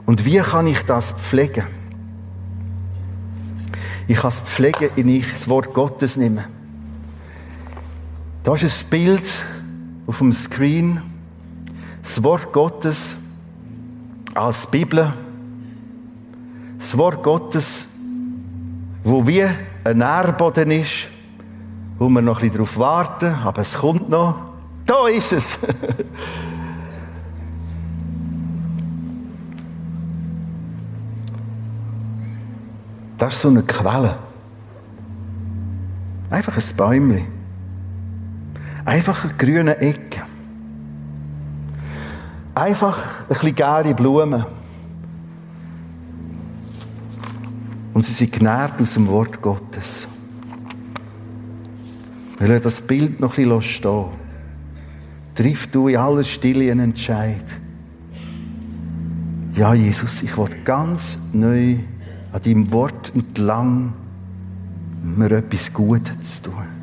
Und 0.07 0.25
wie 0.25 0.39
kann 0.39 0.67
ich 0.67 0.83
das 0.83 1.13
pflegen? 1.13 1.65
Ich 4.07 4.19
kann 4.19 4.29
es 4.29 4.41
pflegen, 4.41 4.91
indem 4.97 5.17
ich 5.17 5.31
das 5.31 5.49
Wort 5.49 5.73
Gottes 5.75 6.17
nehme. 6.17 6.45
Da 8.43 8.55
ist 8.55 8.65
ein 8.65 8.91
Bild 8.91 9.43
auf 10.07 10.19
dem 10.19 10.31
Screen 10.33 11.01
das 12.03 12.23
Wort 12.23 12.53
Gottes 12.53 13.17
als 14.35 14.67
Bibel, 14.67 15.11
das 16.79 16.99
Wort 16.99 17.23
Gottes, 17.23 17.87
wo 19.03 19.27
wie 19.27 19.47
ein 19.85 19.99
Nährboden 19.99 20.71
ist, 20.71 21.09
wo 21.99 22.09
wir 22.09 22.23
noch 22.23 22.37
ein 22.37 22.41
bisschen 22.41 22.55
darauf 22.55 22.79
warten, 22.79 23.35
aber 23.45 23.63
es 23.63 23.79
kommt 23.79 24.09
noch. 24.09 24.35
Da 24.87 25.09
ist 25.09 25.33
es. 25.33 25.59
Das 33.17 33.37
ist 33.37 33.43
so 33.43 33.49
eine 33.49 33.63
Quelle. 33.63 34.17
Einfach 36.29 36.57
ein 36.59 36.77
Bäumchen. 36.77 37.27
Einfach 38.85 39.25
eine 39.25 39.35
grüne 39.35 39.79
Ecke. 39.79 40.23
Einfach 42.55 42.99
ein 42.99 43.29
bisschen 43.29 43.55
gelbe 43.55 43.95
Blumen. 43.95 44.45
Und 47.95 48.05
sie 48.05 48.13
sind 48.13 48.33
genährt 48.33 48.81
aus 48.81 48.95
dem 48.95 49.07
Wort 49.07 49.41
Gottes. 49.41 50.09
Wir 52.39 52.49
lassen 52.49 52.63
das 52.65 52.81
Bild 52.83 53.21
noch 53.21 53.39
ein 53.39 53.45
bisschen 53.45 53.63
stehen. 53.63 54.07
Triff 55.35 55.69
du 55.69 55.89
in 55.89 55.97
aller 55.97 56.25
Stille 56.25 56.71
einen 56.71 56.91
Entscheid. 56.91 57.45
Ja, 59.55 59.73
Jesus, 59.73 60.23
ich 60.23 60.37
will 60.37 60.51
ganz 60.65 61.19
neu 61.33 61.77
an 62.33 62.43
deinem 62.43 62.73
Wort 62.73 63.13
entlang 63.15 63.93
mir 65.05 65.31
etwas 65.31 65.73
Gutes 65.73 66.43
tun. 66.43 66.74